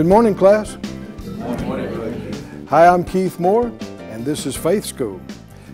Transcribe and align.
Good 0.00 0.06
morning, 0.06 0.34
class. 0.34 0.78
Hi, 2.70 2.86
I'm 2.88 3.04
Keith 3.04 3.38
Moore, 3.38 3.66
and 4.08 4.24
this 4.24 4.46
is 4.46 4.56
Faith 4.56 4.86
School. 4.86 5.20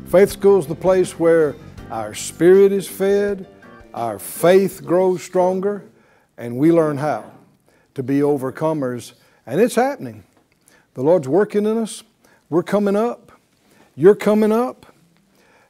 Faith 0.06 0.30
School 0.30 0.58
is 0.58 0.66
the 0.66 0.74
place 0.74 1.16
where 1.16 1.54
our 1.92 2.12
spirit 2.12 2.72
is 2.72 2.88
fed, 2.88 3.46
our 3.94 4.18
faith 4.18 4.84
grows 4.84 5.22
stronger, 5.22 5.84
and 6.36 6.58
we 6.58 6.72
learn 6.72 6.96
how 6.96 7.30
to 7.94 8.02
be 8.02 8.18
overcomers. 8.18 9.12
And 9.46 9.60
it's 9.60 9.76
happening. 9.76 10.24
The 10.94 11.04
Lord's 11.04 11.28
working 11.28 11.64
in 11.64 11.78
us. 11.78 12.02
We're 12.50 12.64
coming 12.64 12.96
up. 12.96 13.30
You're 13.94 14.16
coming 14.16 14.50
up. 14.50 14.86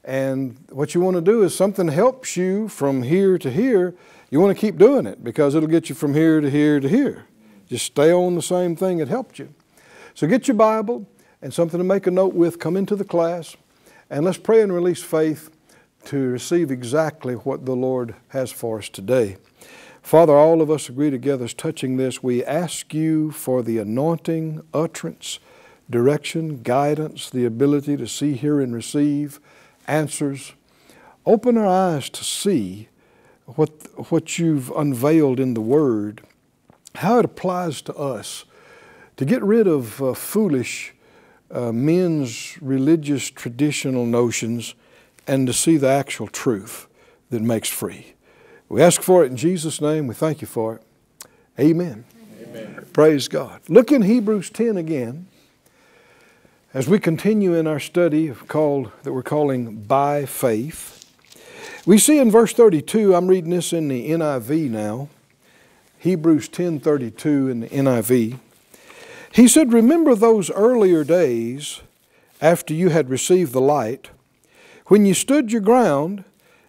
And 0.02 0.56
what 0.70 0.94
you 0.94 1.02
want 1.02 1.16
to 1.16 1.20
do 1.20 1.42
is 1.42 1.54
something 1.54 1.88
helps 1.88 2.38
you 2.38 2.68
from 2.68 3.02
here 3.02 3.36
to 3.36 3.50
here. 3.50 3.94
You 4.30 4.40
want 4.40 4.56
to 4.56 4.58
keep 4.58 4.78
doing 4.78 5.04
it 5.04 5.22
because 5.22 5.54
it'll 5.54 5.68
get 5.68 5.90
you 5.90 5.94
from 5.94 6.14
here 6.14 6.40
to 6.40 6.50
here 6.50 6.80
to 6.80 6.88
here. 6.88 7.26
Just 7.68 7.86
stay 7.86 8.12
on 8.12 8.34
the 8.34 8.42
same 8.42 8.76
thing 8.76 8.98
that 8.98 9.08
helped 9.08 9.38
you. 9.38 9.52
So 10.14 10.26
get 10.26 10.48
your 10.48 10.56
Bible 10.56 11.06
and 11.42 11.52
something 11.52 11.78
to 11.78 11.84
make 11.84 12.06
a 12.06 12.10
note 12.10 12.34
with. 12.34 12.58
Come 12.58 12.76
into 12.76 12.96
the 12.96 13.04
class 13.04 13.56
and 14.08 14.24
let's 14.24 14.38
pray 14.38 14.62
and 14.62 14.72
release 14.72 15.02
faith 15.02 15.50
to 16.04 16.16
receive 16.16 16.70
exactly 16.70 17.34
what 17.34 17.66
the 17.66 17.74
Lord 17.74 18.14
has 18.28 18.52
for 18.52 18.78
us 18.78 18.88
today. 18.88 19.36
Father, 20.00 20.34
all 20.34 20.62
of 20.62 20.70
us 20.70 20.88
agree 20.88 21.10
together 21.10 21.46
as 21.46 21.54
touching 21.54 21.96
this. 21.96 22.22
We 22.22 22.44
ask 22.44 22.94
you 22.94 23.32
for 23.32 23.62
the 23.64 23.78
anointing, 23.78 24.62
utterance, 24.72 25.40
direction, 25.90 26.62
guidance, 26.62 27.28
the 27.28 27.44
ability 27.44 27.96
to 27.96 28.06
see, 28.06 28.34
hear, 28.34 28.60
and 28.60 28.72
receive 28.72 29.40
answers. 29.88 30.52
Open 31.24 31.58
our 31.58 31.66
eyes 31.66 32.08
to 32.10 32.22
see 32.22 32.88
what, 33.46 33.70
what 34.10 34.38
you've 34.38 34.70
unveiled 34.70 35.40
in 35.40 35.54
the 35.54 35.60
Word 35.60 36.22
how 36.98 37.18
it 37.18 37.24
applies 37.24 37.82
to 37.82 37.94
us 37.94 38.44
to 39.16 39.24
get 39.24 39.42
rid 39.42 39.66
of 39.66 40.02
uh, 40.02 40.14
foolish 40.14 40.94
uh, 41.50 41.72
men's 41.72 42.60
religious 42.60 43.30
traditional 43.30 44.04
notions 44.04 44.74
and 45.26 45.46
to 45.46 45.52
see 45.52 45.76
the 45.76 45.88
actual 45.88 46.26
truth 46.26 46.86
that 47.30 47.42
makes 47.42 47.68
free. 47.68 48.14
We 48.68 48.82
ask 48.82 49.00
for 49.00 49.24
it 49.24 49.30
in 49.30 49.36
Jesus' 49.36 49.80
name. 49.80 50.06
We 50.06 50.14
thank 50.14 50.40
you 50.40 50.46
for 50.46 50.76
it. 50.76 50.82
Amen. 51.58 52.04
Amen. 52.42 52.86
Praise 52.92 53.28
God. 53.28 53.60
Look 53.68 53.92
in 53.92 54.02
Hebrews 54.02 54.50
10 54.50 54.76
again 54.76 55.26
as 56.74 56.88
we 56.88 56.98
continue 56.98 57.54
in 57.54 57.66
our 57.66 57.80
study 57.80 58.30
called 58.30 58.90
that 59.02 59.12
we're 59.12 59.22
calling 59.22 59.82
by 59.82 60.26
faith. 60.26 61.04
We 61.86 61.98
see 61.98 62.18
in 62.18 62.30
verse 62.30 62.52
32, 62.52 63.14
I'm 63.14 63.28
reading 63.28 63.50
this 63.50 63.72
in 63.72 63.88
the 63.88 64.10
NIV 64.10 64.70
now. 64.70 65.08
Hebrews 66.06 66.48
10:32 66.50 67.48
in 67.48 67.60
the 67.62 67.66
NIV. 67.66 68.38
He 69.32 69.48
said, 69.48 69.72
"Remember 69.72 70.14
those 70.14 70.52
earlier 70.52 71.02
days 71.02 71.80
after 72.40 72.72
you 72.72 72.90
had 72.90 73.10
received 73.10 73.52
the 73.52 73.60
light, 73.60 74.10
when 74.86 75.04
you 75.04 75.14
stood 75.14 75.50
your 75.50 75.62
ground 75.62 76.22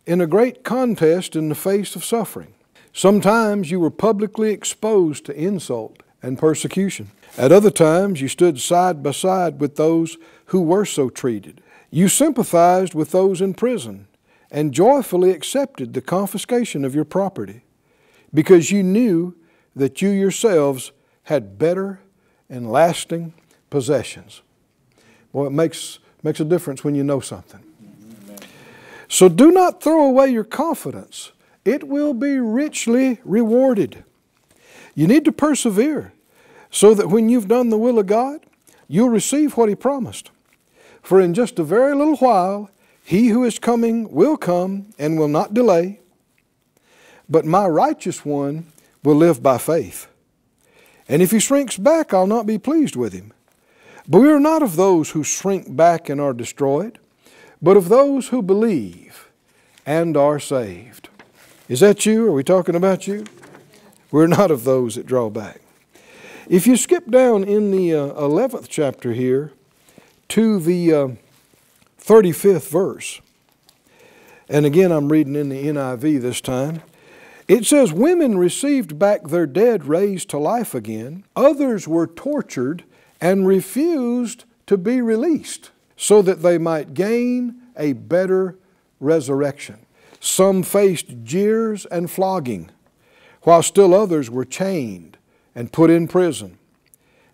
in 0.08 0.22
a 0.22 0.26
great 0.26 0.64
contest 0.64 1.36
in 1.36 1.50
the 1.50 1.56
face 1.56 1.96
of 1.96 2.04
suffering. 2.04 2.48
Sometimes 2.92 3.70
you 3.70 3.80
were 3.80 3.92
publicly 3.92 4.50
exposed 4.50 5.28
to 5.28 5.40
insult 5.40 6.02
and 6.24 6.40
persecution. 6.40 7.12
At 7.38 7.52
other 7.52 7.70
times 7.70 8.22
you 8.22 8.30
stood 8.30 8.60
side 8.60 9.04
by 9.04 9.12
side 9.12 9.60
with 9.60 9.76
those 9.76 10.18
who 10.48 10.62
were 10.62 10.86
so 10.86 11.12
treated. 11.12 11.62
You 11.92 12.08
sympathized 12.08 12.96
with 12.96 13.12
those 13.12 13.40
in 13.40 13.54
prison 13.54 14.08
and 14.50 14.74
joyfully 14.74 15.30
accepted 15.30 15.94
the 15.94 16.02
confiscation 16.02 16.84
of 16.84 16.96
your 16.96 17.06
property 17.06 17.62
because 18.34 18.72
you 18.72 18.84
knew 18.84 19.36
that 19.76 20.02
you 20.02 20.10
yourselves 20.10 20.92
had 21.24 21.58
better 21.58 22.00
and 22.50 22.72
lasting 22.72 23.34
possessions. 23.70 24.42
Boy, 25.32 25.48
it 25.48 25.52
makes, 25.52 26.00
makes 26.24 26.40
a 26.40 26.46
difference 26.46 26.84
when 26.84 26.96
you 26.96 27.04
know 27.04 27.20
something. 27.20 27.64
So 29.08 29.30
do 29.30 29.52
not 29.52 29.82
throw 29.82 30.06
away 30.06 30.30
your 30.30 30.44
confidence. 30.44 31.32
It 31.64 31.88
will 31.88 32.14
be 32.14 32.40
richly 32.40 33.20
rewarded. 33.24 34.04
You 34.96 35.08
need 35.08 35.26
to 35.26 35.32
persevere 35.32 36.14
so 36.72 36.94
that 36.94 37.10
when 37.10 37.30
you've 37.30 37.48
done 37.48 37.70
the 37.70 37.78
will 37.78 38.00
of 38.00 38.08
God, 38.08 38.46
you'll 38.88 39.10
receive 39.10 39.56
what 39.56 39.70
He 39.70 39.76
promised. 39.76 40.32
For 41.02 41.22
in 41.22 41.34
just 41.34 41.60
a 41.60 41.64
very 41.64 41.96
little 41.96 42.18
while, 42.18 42.70
He 43.04 43.30
who 43.30 43.44
is 43.44 43.60
coming 43.60 44.12
will 44.12 44.38
come 44.38 44.88
and 44.98 45.18
will 45.18 45.28
not 45.28 45.54
delay. 45.54 46.00
But 47.30 47.46
my 47.46 47.68
righteous 47.68 48.26
one 48.26 48.72
will 49.04 49.16
live 49.16 49.44
by 49.44 49.58
faith. 49.58 50.08
And 51.10 51.22
if 51.22 51.32
he 51.32 51.40
shrinks 51.40 51.78
back, 51.78 52.14
I'll 52.14 52.28
not 52.28 52.46
be 52.46 52.58
pleased 52.58 52.96
with 52.96 53.14
him. 53.14 53.34
But 54.08 54.20
we 54.20 54.32
are 54.32 54.40
not 54.40 54.62
of 54.62 54.76
those 54.76 55.12
who 55.12 55.24
shrink 55.24 55.76
back 55.76 56.10
and 56.10 56.22
are 56.22 56.34
destroyed, 56.34 57.00
but 57.62 57.78
of 57.78 57.90
those 57.90 58.30
who 58.30 58.42
believe 58.42 59.30
and 59.86 60.16
are 60.16 60.40
saved. 60.40 61.10
Is 61.68 61.82
that 61.82 62.06
you? 62.06 62.28
Are 62.28 62.32
we 62.32 62.44
talking 62.44 62.76
about 62.76 63.08
you? 63.08 63.26
We're 64.12 64.28
not 64.28 64.52
of 64.52 64.64
those 64.64 64.96
that 64.96 65.06
draw 65.06 65.30
back. 65.30 65.62
If 66.48 66.66
you 66.66 66.78
skip 66.78 67.12
down 67.12 67.44
in 67.44 67.72
the 67.72 67.94
uh, 67.94 68.14
11th 68.14 68.68
chapter 68.70 69.12
here 69.12 69.52
to 70.30 70.60
the 70.60 70.94
uh, 70.94 71.08
35th 72.00 72.70
verse, 72.70 73.20
and 74.48 74.66
again 74.66 74.94
I'm 74.94 75.10
reading 75.10 75.36
in 75.36 75.50
the 75.50 75.66
NIV 75.66 76.22
this 76.22 76.40
time. 76.40 76.82
It 77.48 77.66
says, 77.66 77.94
Women 77.94 78.38
received 78.38 79.00
back 79.00 79.28
their 79.28 79.48
dead 79.48 79.86
raised 79.86 80.30
to 80.30 80.38
life 80.38 80.76
again. 80.76 81.24
Others 81.36 81.88
were 81.88 82.08
tortured 82.08 82.84
and 83.22 83.48
refused 83.48 84.44
to 84.68 84.78
be 84.78 85.02
released 85.02 85.72
so 85.96 86.22
that 86.22 86.42
they 86.42 86.58
might 86.58 86.94
gain 86.94 87.62
a 87.78 87.94
better 87.94 88.58
resurrection. 89.00 89.86
Some 90.20 90.64
faced 90.64 91.24
jeers 91.24 91.86
and 91.86 92.12
flogging, 92.12 92.70
while 93.44 93.64
still 93.64 93.94
others 93.94 94.30
were 94.30 94.46
chained 94.46 95.18
and 95.56 95.72
put 95.72 95.90
in 95.90 96.08
prison. 96.08 96.58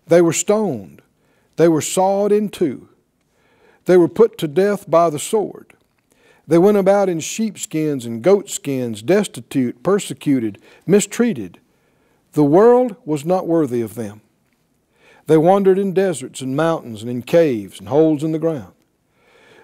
They 0.06 0.22
were 0.22 0.32
stoned. 0.32 1.02
They 1.56 1.68
were 1.68 1.80
sawed 1.80 2.30
in 2.30 2.50
two. 2.50 2.88
They 3.86 3.96
were 3.96 4.08
put 4.08 4.38
to 4.38 4.48
death 4.48 4.88
by 4.88 5.10
the 5.10 5.18
sword. 5.18 5.73
They 6.46 6.58
went 6.58 6.76
about 6.76 7.08
in 7.08 7.20
sheepskins 7.20 8.04
and 8.04 8.22
goatskins, 8.22 9.02
destitute, 9.02 9.82
persecuted, 9.82 10.60
mistreated. 10.86 11.58
The 12.32 12.44
world 12.44 12.96
was 13.04 13.24
not 13.24 13.46
worthy 13.46 13.80
of 13.80 13.94
them. 13.94 14.20
They 15.26 15.38
wandered 15.38 15.78
in 15.78 15.94
deserts 15.94 16.40
and 16.42 16.54
mountains 16.54 17.00
and 17.00 17.10
in 17.10 17.22
caves 17.22 17.78
and 17.78 17.88
holes 17.88 18.22
in 18.22 18.32
the 18.32 18.38
ground. 18.38 18.74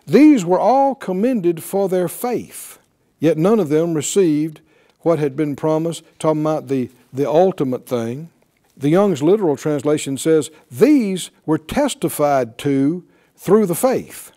These 0.06 0.44
were 0.44 0.58
all 0.58 0.94
commended 0.94 1.62
for 1.62 1.88
their 1.88 2.08
faith, 2.08 2.78
yet 3.18 3.36
none 3.36 3.60
of 3.60 3.68
them 3.68 3.94
received 3.94 4.60
what 5.00 5.18
had 5.18 5.36
been 5.36 5.56
promised, 5.56 6.02
talking 6.18 6.40
about 6.40 6.68
the, 6.68 6.90
the 7.12 7.28
ultimate 7.28 7.86
thing. 7.86 8.30
The 8.76 8.88
Young's 8.88 9.22
literal 9.22 9.56
translation 9.56 10.16
says, 10.16 10.50
These 10.70 11.30
were 11.44 11.58
testified 11.58 12.56
to 12.58 13.04
through 13.36 13.66
the 13.66 13.74
faith. 13.74 14.32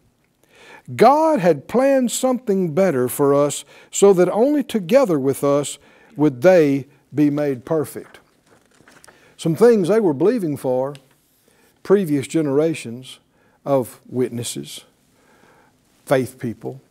God 0.95 1.39
had 1.39 1.67
planned 1.67 2.11
something 2.11 2.73
better 2.73 3.07
for 3.07 3.33
us 3.33 3.63
so 3.89 4.13
that 4.13 4.29
only 4.29 4.63
together 4.63 5.17
with 5.19 5.43
us 5.43 5.77
would 6.15 6.41
they 6.41 6.87
be 7.13 7.29
made 7.29 7.65
perfect. 7.65 8.19
Some 9.37 9.55
things 9.55 9.87
they 9.87 9.99
were 9.99 10.13
believing 10.13 10.57
for, 10.57 10.95
previous 11.83 12.27
generations 12.27 13.19
of 13.65 13.99
witnesses, 14.07 14.83
faith 16.05 16.39
people, 16.39 16.81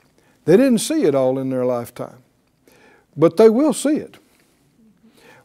they 0.44 0.56
didn't 0.56 0.78
see 0.78 1.04
it 1.04 1.14
all 1.14 1.38
in 1.38 1.50
their 1.50 1.64
lifetime, 1.64 2.22
but 3.16 3.36
they 3.36 3.48
will 3.48 3.72
see 3.72 3.96
it. 3.96 4.18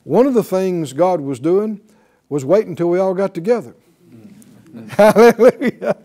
One 0.03 0.25
of 0.25 0.33
the 0.33 0.43
things 0.43 0.93
God 0.93 1.19
was 1.21 1.39
doing 1.39 1.81
was 2.29 2.45
waiting 2.45 2.69
until 2.69 2.89
we 2.89 2.99
all 2.99 3.13
got 3.13 3.33
together. 3.33 3.75
Hallelujah. 4.89 5.97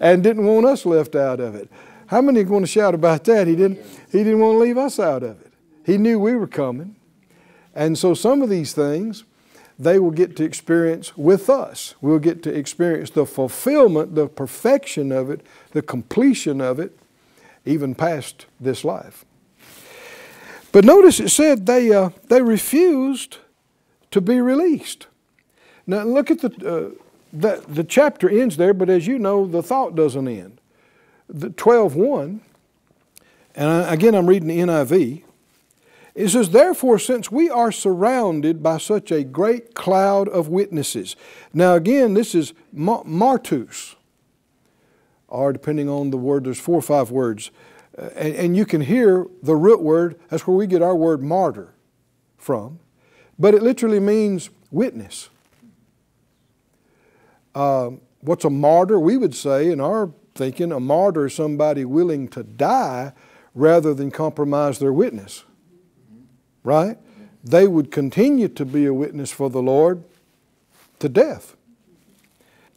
And 0.00 0.22
didn't 0.22 0.46
want 0.46 0.66
us 0.66 0.86
left 0.86 1.14
out 1.14 1.40
of 1.40 1.54
it. 1.54 1.70
How 2.10 2.20
many 2.20 2.40
are 2.40 2.44
going 2.44 2.64
to 2.64 2.66
shout 2.66 2.92
about 2.92 3.22
that? 3.24 3.46
He 3.46 3.54
didn't, 3.54 3.78
he 4.10 4.18
didn't 4.24 4.40
want 4.40 4.56
to 4.56 4.58
leave 4.58 4.76
us 4.76 4.98
out 4.98 5.22
of 5.22 5.40
it. 5.42 5.52
He 5.86 5.96
knew 5.96 6.18
we 6.18 6.34
were 6.34 6.48
coming. 6.48 6.96
And 7.72 7.96
so 7.96 8.14
some 8.14 8.42
of 8.42 8.50
these 8.50 8.72
things 8.72 9.22
they 9.78 10.00
will 10.00 10.10
get 10.10 10.34
to 10.36 10.44
experience 10.44 11.16
with 11.16 11.48
us. 11.48 11.94
We'll 12.00 12.18
get 12.18 12.42
to 12.42 12.52
experience 12.52 13.10
the 13.10 13.24
fulfillment, 13.24 14.16
the 14.16 14.26
perfection 14.26 15.12
of 15.12 15.30
it, 15.30 15.46
the 15.70 15.82
completion 15.82 16.60
of 16.60 16.80
it, 16.80 16.98
even 17.64 17.94
past 17.94 18.46
this 18.58 18.84
life. 18.84 19.24
But 20.72 20.84
notice 20.84 21.20
it 21.20 21.28
said 21.28 21.64
they, 21.66 21.92
uh, 21.92 22.10
they 22.26 22.42
refused 22.42 23.38
to 24.10 24.20
be 24.20 24.40
released. 24.40 25.06
Now 25.86 26.02
look 26.02 26.32
at 26.32 26.40
the, 26.40 26.48
uh, 26.48 27.02
the, 27.32 27.64
the 27.68 27.84
chapter 27.84 28.28
ends 28.28 28.56
there, 28.56 28.74
but 28.74 28.90
as 28.90 29.06
you 29.06 29.16
know, 29.16 29.46
the 29.46 29.62
thought 29.62 29.94
doesn't 29.94 30.26
end 30.26 30.59
the 31.32 31.50
12.1, 31.50 32.40
and 33.54 33.92
again 33.92 34.14
I'm 34.14 34.26
reading 34.26 34.48
the 34.48 34.58
NIV, 34.58 35.22
It 36.14 36.28
says, 36.28 36.50
Therefore, 36.50 36.98
since 36.98 37.30
we 37.30 37.48
are 37.48 37.70
surrounded 37.70 38.62
by 38.62 38.78
such 38.78 39.12
a 39.12 39.22
great 39.22 39.74
cloud 39.74 40.28
of 40.28 40.48
witnesses. 40.48 41.16
Now, 41.54 41.74
again, 41.74 42.14
this 42.14 42.34
is 42.34 42.52
martus, 42.74 43.94
or 45.28 45.52
depending 45.52 45.88
on 45.88 46.10
the 46.10 46.18
word, 46.18 46.44
there's 46.44 46.60
four 46.60 46.78
or 46.78 46.82
five 46.82 47.10
words. 47.10 47.50
Uh, 47.96 48.10
and, 48.16 48.34
and 48.34 48.56
you 48.56 48.66
can 48.66 48.80
hear 48.80 49.26
the 49.42 49.54
root 49.54 49.80
word, 49.80 50.18
that's 50.28 50.46
where 50.46 50.56
we 50.56 50.66
get 50.66 50.82
our 50.82 50.96
word 50.96 51.22
martyr 51.22 51.72
from. 52.36 52.80
But 53.38 53.54
it 53.54 53.62
literally 53.62 54.00
means 54.00 54.50
witness. 54.70 55.28
Uh, 57.54 57.90
what's 58.20 58.44
a 58.44 58.50
martyr? 58.50 58.98
We 58.98 59.16
would 59.16 59.34
say, 59.34 59.70
in 59.70 59.80
our 59.80 60.10
thinking, 60.40 60.72
a 60.72 60.80
martyr 60.80 61.26
is 61.26 61.34
somebody 61.34 61.84
willing 61.84 62.26
to 62.26 62.42
die 62.42 63.12
rather 63.54 63.92
than 63.92 64.10
compromise 64.10 64.78
their 64.78 64.92
witness. 64.92 65.44
Right? 66.64 66.96
They 67.44 67.66
would 67.66 67.90
continue 67.90 68.48
to 68.48 68.64
be 68.64 68.86
a 68.86 68.94
witness 68.94 69.30
for 69.30 69.50
the 69.50 69.60
Lord 69.60 70.02
to 71.00 71.10
death. 71.10 71.56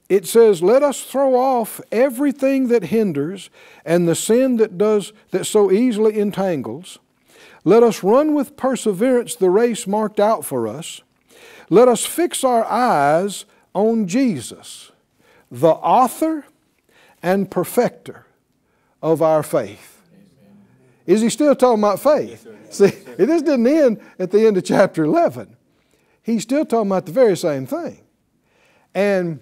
It 0.10 0.28
says, 0.28 0.62
Let 0.62 0.84
us 0.84 1.04
throw 1.04 1.36
off 1.36 1.80
everything 1.90 2.68
that 2.68 2.84
hinders 2.86 3.50
and 3.86 4.10
the 4.10 4.16
sin 4.16 4.58
that 4.58 4.78
does 4.78 5.14
that 5.32 5.46
so 5.46 5.72
easily 5.72 6.20
entangles. 6.20 7.00
Let 7.64 7.82
us 7.82 8.04
run 8.04 8.34
with 8.34 8.58
perseverance 8.58 9.36
the 9.36 9.50
race 9.50 9.88
marked 9.88 10.20
out 10.20 10.44
for 10.44 10.68
us. 10.68 11.02
Let 11.70 11.88
us 11.88 12.06
fix 12.06 12.44
our 12.44 12.66
eyes 12.66 13.46
on 13.74 14.06
Jesus, 14.06 14.92
the 15.50 15.70
author 15.70 16.44
and 17.24 17.50
perfecter 17.50 18.26
of 19.02 19.22
our 19.22 19.42
faith. 19.42 20.02
Is 21.06 21.22
he 21.22 21.30
still 21.30 21.56
talking 21.56 21.82
about 21.82 22.00
faith? 22.00 22.48
See, 22.70 22.86
it 22.86 23.26
just 23.26 23.46
didn't 23.46 23.68
end 23.68 24.02
at 24.20 24.32
the 24.32 24.46
end 24.46 24.58
of 24.58 24.64
chapter 24.64 25.04
11. 25.04 25.56
He's 26.22 26.44
still 26.44 26.66
talking 26.66 26.90
about 26.90 27.06
the 27.06 27.12
very 27.12 27.36
same 27.36 27.66
thing. 27.66 28.00
And, 28.94 29.40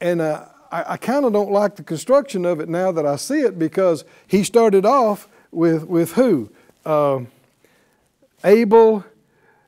and 0.00 0.20
uh, 0.20 0.46
I, 0.70 0.92
I 0.92 0.96
kind 0.96 1.24
of 1.24 1.32
don't 1.32 1.50
like 1.50 1.76
the 1.76 1.82
construction 1.82 2.44
of 2.44 2.60
it 2.60 2.68
now 2.68 2.92
that 2.92 3.04
I 3.04 3.16
see 3.16 3.40
it 3.40 3.58
because 3.58 4.04
he 4.26 4.44
started 4.44 4.86
off 4.86 5.28
with, 5.50 5.84
with 5.86 6.12
who? 6.12 6.50
Uh, 6.86 7.20
Abel, 8.44 9.04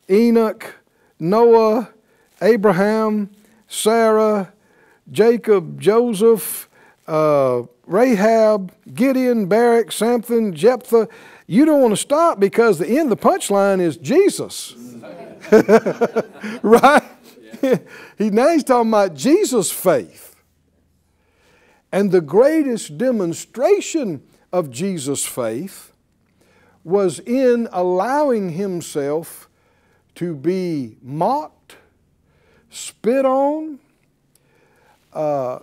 Enoch, 0.08 0.76
Noah, 1.18 1.90
Abraham, 2.40 3.30
Sarah, 3.68 4.52
Jacob, 5.10 5.80
Joseph, 5.80 6.69
uh, 7.10 7.64
Rahab, 7.86 8.72
Gideon, 8.94 9.46
Barak, 9.46 9.90
Samson, 9.90 10.54
Jephthah. 10.54 11.08
You 11.48 11.64
don't 11.64 11.82
want 11.82 11.92
to 11.92 11.96
stop 11.96 12.38
because 12.38 12.78
the 12.78 12.86
end, 12.86 13.10
the 13.10 13.16
punchline 13.16 13.80
is 13.80 13.96
Jesus. 13.96 14.76
right? 16.62 17.02
he, 18.18 18.30
now 18.30 18.50
he's 18.50 18.62
talking 18.62 18.90
about 18.90 19.14
Jesus' 19.14 19.72
faith. 19.72 20.36
And 21.90 22.12
the 22.12 22.20
greatest 22.20 22.96
demonstration 22.96 24.22
of 24.52 24.70
Jesus' 24.70 25.26
faith 25.26 25.92
was 26.84 27.18
in 27.18 27.68
allowing 27.72 28.50
himself 28.50 29.48
to 30.14 30.36
be 30.36 30.96
mocked, 31.02 31.76
spit 32.70 33.24
on, 33.24 33.80
uh, 35.12 35.58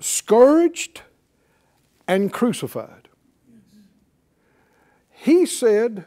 scourged, 0.00 1.02
and 2.08 2.32
crucified. 2.32 3.08
He 5.10 5.46
said, 5.46 6.04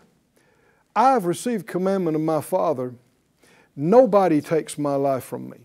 I 0.95 1.11
have 1.11 1.25
received 1.25 1.67
commandment 1.67 2.15
of 2.15 2.21
my 2.21 2.41
Father. 2.41 2.93
Nobody 3.75 4.41
takes 4.41 4.77
my 4.77 4.95
life 4.95 5.23
from 5.23 5.49
me. 5.49 5.57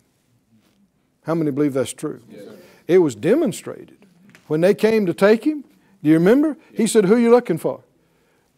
How 1.22 1.34
many 1.34 1.50
believe 1.50 1.72
that's 1.72 1.92
true? 1.92 2.20
Yes. 2.28 2.42
It 2.86 2.98
was 2.98 3.14
demonstrated. 3.14 3.98
When 4.46 4.60
they 4.60 4.74
came 4.74 5.06
to 5.06 5.14
take 5.14 5.44
him, 5.44 5.64
do 6.02 6.10
you 6.10 6.14
remember? 6.14 6.56
He 6.72 6.86
said, 6.86 7.06
Who 7.06 7.14
are 7.14 7.18
you 7.18 7.30
looking 7.30 7.58
for? 7.58 7.82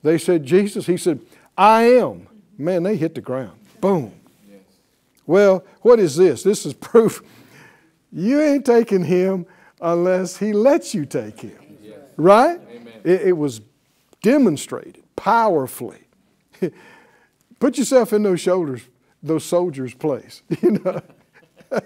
They 0.02 0.18
said, 0.18 0.44
Jesus. 0.44 0.86
He 0.86 0.96
said, 0.96 1.20
I 1.56 1.84
am. 1.84 2.26
Man, 2.58 2.82
they 2.82 2.96
hit 2.96 3.14
the 3.14 3.20
ground. 3.20 3.58
Boom. 3.80 4.12
Yes. 4.50 4.60
Well, 5.26 5.64
what 5.82 6.00
is 6.00 6.16
this? 6.16 6.42
This 6.42 6.66
is 6.66 6.72
proof 6.74 7.22
you 8.12 8.40
ain't 8.40 8.64
taking 8.64 9.04
him 9.04 9.46
unless 9.81 10.37
he 10.37 10.52
lets 10.52 10.94
you 10.94 11.05
take 11.05 11.40
him. 11.40 11.78
Yes. 11.82 11.99
Right? 12.17 12.61
It, 13.05 13.23
it, 13.28 13.32
was 13.32 13.61
demonstrated 14.23 15.02
powerfully. 15.14 16.05
Put 17.58 17.78
yourself 17.78 18.12
in 18.12 18.23
those 18.23 18.40
shoulders, 18.40 18.82
those 19.23 19.44
soldiers' 19.44 19.94
place. 19.94 20.43
You 20.62 20.73
know. 20.73 21.00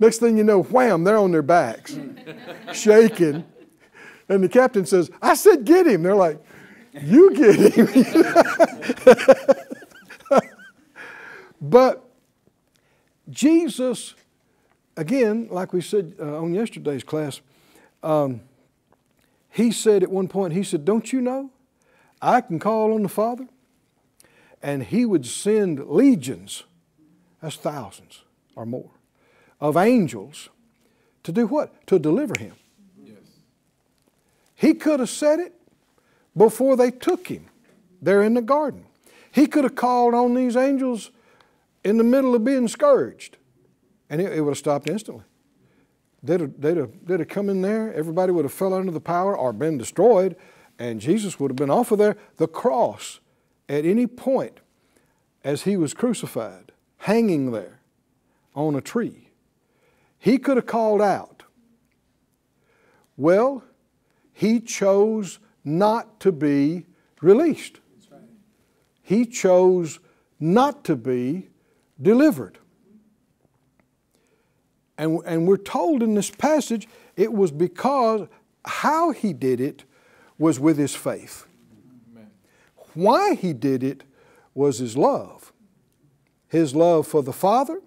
Next 0.00 0.18
thing 0.18 0.36
you 0.36 0.44
know, 0.44 0.62
wham, 0.62 1.04
they're 1.04 1.16
on 1.16 1.30
their 1.30 1.42
backs, 1.42 1.96
shaking. 2.72 3.44
And 4.28 4.42
the 4.42 4.48
captain 4.48 4.84
says, 4.84 5.10
I 5.22 5.34
said 5.34 5.64
get 5.64 5.86
him. 5.86 6.02
They're 6.02 6.16
like, 6.16 6.42
you 7.00 7.34
get 7.34 7.74
him. 7.74 7.88
but 11.60 12.04
Jesus 13.30 14.14
again, 14.96 15.48
like 15.50 15.72
we 15.72 15.80
said 15.80 16.14
uh, 16.20 16.42
on 16.42 16.54
yesterday's 16.54 17.04
class, 17.04 17.40
um, 18.02 18.40
he 19.50 19.70
said 19.70 20.02
at 20.02 20.10
one 20.10 20.28
point, 20.28 20.52
he 20.52 20.62
said, 20.62 20.84
Don't 20.84 21.12
you 21.12 21.20
know? 21.20 21.50
I 22.20 22.40
can 22.40 22.58
call 22.58 22.94
on 22.94 23.02
the 23.02 23.08
Father, 23.08 23.46
and 24.62 24.82
he 24.82 25.04
would 25.04 25.26
send 25.26 25.86
legions, 25.86 26.64
that's 27.40 27.56
thousands 27.56 28.22
or 28.56 28.64
more, 28.64 28.90
of 29.60 29.76
angels 29.76 30.48
to 31.22 31.32
do 31.32 31.46
what? 31.46 31.86
To 31.88 31.98
deliver 31.98 32.34
him. 32.38 32.54
Yes. 33.02 33.16
He 34.54 34.74
could 34.74 35.00
have 35.00 35.10
said 35.10 35.40
it 35.40 35.54
before 36.36 36.76
they 36.76 36.90
took 36.90 37.28
him 37.28 37.46
there 38.00 38.22
in 38.22 38.34
the 38.34 38.42
garden. 38.42 38.86
He 39.30 39.46
could 39.46 39.64
have 39.64 39.74
called 39.74 40.14
on 40.14 40.34
these 40.34 40.56
angels 40.56 41.10
in 41.82 41.98
the 41.98 42.04
middle 42.04 42.34
of 42.34 42.44
being 42.44 42.68
scourged 42.68 43.36
and 44.10 44.20
it, 44.20 44.32
it 44.32 44.40
would 44.40 44.50
have 44.50 44.58
stopped 44.58 44.88
instantly. 44.88 45.24
They'd 46.22 46.40
have, 46.40 46.60
they'd, 46.60 46.76
have, 46.76 46.90
they'd 47.04 47.20
have 47.20 47.28
come 47.28 47.50
in 47.50 47.60
there, 47.60 47.92
everybody 47.92 48.32
would 48.32 48.44
have 48.44 48.52
fell 48.52 48.72
under 48.72 48.90
the 48.90 49.00
power 49.00 49.36
or 49.36 49.52
been 49.52 49.76
destroyed, 49.76 50.36
and 50.78 51.00
Jesus 51.00 51.38
would 51.38 51.50
have 51.50 51.56
been 51.56 51.70
off 51.70 51.92
of 51.92 51.98
there. 51.98 52.16
The 52.36 52.48
cross, 52.48 53.20
at 53.68 53.84
any 53.84 54.06
point 54.06 54.60
as 55.44 55.62
he 55.62 55.76
was 55.76 55.92
crucified, 55.92 56.72
hanging 56.98 57.52
there 57.52 57.80
on 58.54 58.74
a 58.74 58.80
tree, 58.80 59.28
he 60.18 60.38
could 60.38 60.56
have 60.56 60.66
called 60.66 61.02
out. 61.02 61.42
Well, 63.16 63.62
he 64.32 64.60
chose 64.60 65.38
not 65.64 66.18
to 66.20 66.32
be 66.32 66.86
released. 67.20 67.80
He 69.02 69.26
chose 69.26 70.00
not 70.40 70.84
to 70.84 70.96
be 70.96 71.48
delivered. 72.00 72.58
And, 74.96 75.20
and 75.26 75.46
we're 75.46 75.56
told 75.56 76.02
in 76.02 76.14
this 76.14 76.30
passage 76.30 76.88
it 77.16 77.32
was 77.32 77.50
because 77.50 78.28
how 78.64 79.10
he 79.10 79.32
did 79.32 79.60
it 79.60 79.84
was 80.38 80.58
with 80.58 80.78
his 80.78 80.94
faith. 80.94 81.46
Amen. 82.12 82.30
Why 82.94 83.34
he 83.34 83.52
did 83.52 83.82
it 83.82 84.04
was 84.54 84.78
his 84.78 84.96
love. 84.96 85.52
His 86.48 86.74
love 86.74 87.06
for 87.06 87.22
the 87.22 87.32
Father 87.32 87.80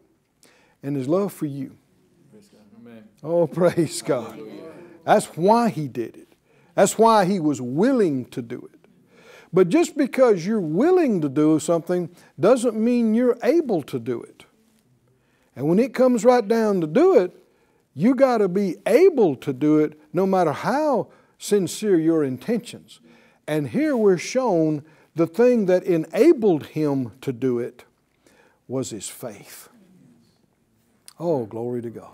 and 0.83 0.95
his 0.95 1.07
love 1.07 1.31
for 1.33 1.45
you. 1.45 1.77
Amen. 2.81 3.03
Oh, 3.23 3.47
praise 3.47 4.01
God. 4.01 4.35
Hallelujah. 4.35 4.63
That's 5.05 5.25
why 5.37 5.69
he 5.69 5.87
did 5.87 6.17
it. 6.17 6.35
That's 6.75 6.97
why 6.97 7.25
he 7.25 7.39
was 7.39 7.61
willing 7.61 8.25
to 8.25 8.41
do 8.41 8.69
it. 8.71 8.77
But 9.53 9.69
just 9.69 9.95
because 9.95 10.45
you're 10.45 10.59
willing 10.59 11.21
to 11.21 11.29
do 11.29 11.59
something 11.59 12.09
doesn't 12.39 12.75
mean 12.75 13.15
you're 13.15 13.37
able 13.41 13.81
to 13.83 13.99
do 13.99 14.21
it. 14.21 14.45
And 15.57 15.67
when 15.67 15.79
it 15.79 15.95
comes 15.95 16.23
right 16.23 16.47
down 16.47 16.81
to 16.81 16.87
do 16.87 17.17
it, 17.17 17.35
you 17.95 18.13
got 18.13 18.37
to 18.37 18.47
be 18.47 18.75
able 18.85 19.35
to 19.37 19.51
do 19.51 19.79
it 19.79 19.99
no 20.13 20.27
matter 20.27 20.51
how 20.51 21.07
sincere 21.39 21.97
your 21.97 22.23
intentions. 22.23 22.99
And 23.47 23.69
here 23.69 23.97
we're 23.97 24.19
shown 24.19 24.83
the 25.15 25.25
thing 25.25 25.65
that 25.65 25.81
enabled 25.81 26.67
him 26.67 27.13
to 27.21 27.33
do 27.33 27.57
it 27.57 27.85
was 28.67 28.91
his 28.91 29.09
faith. 29.09 29.67
Oh, 31.19 31.45
glory 31.45 31.81
to 31.81 31.89
God. 31.89 32.11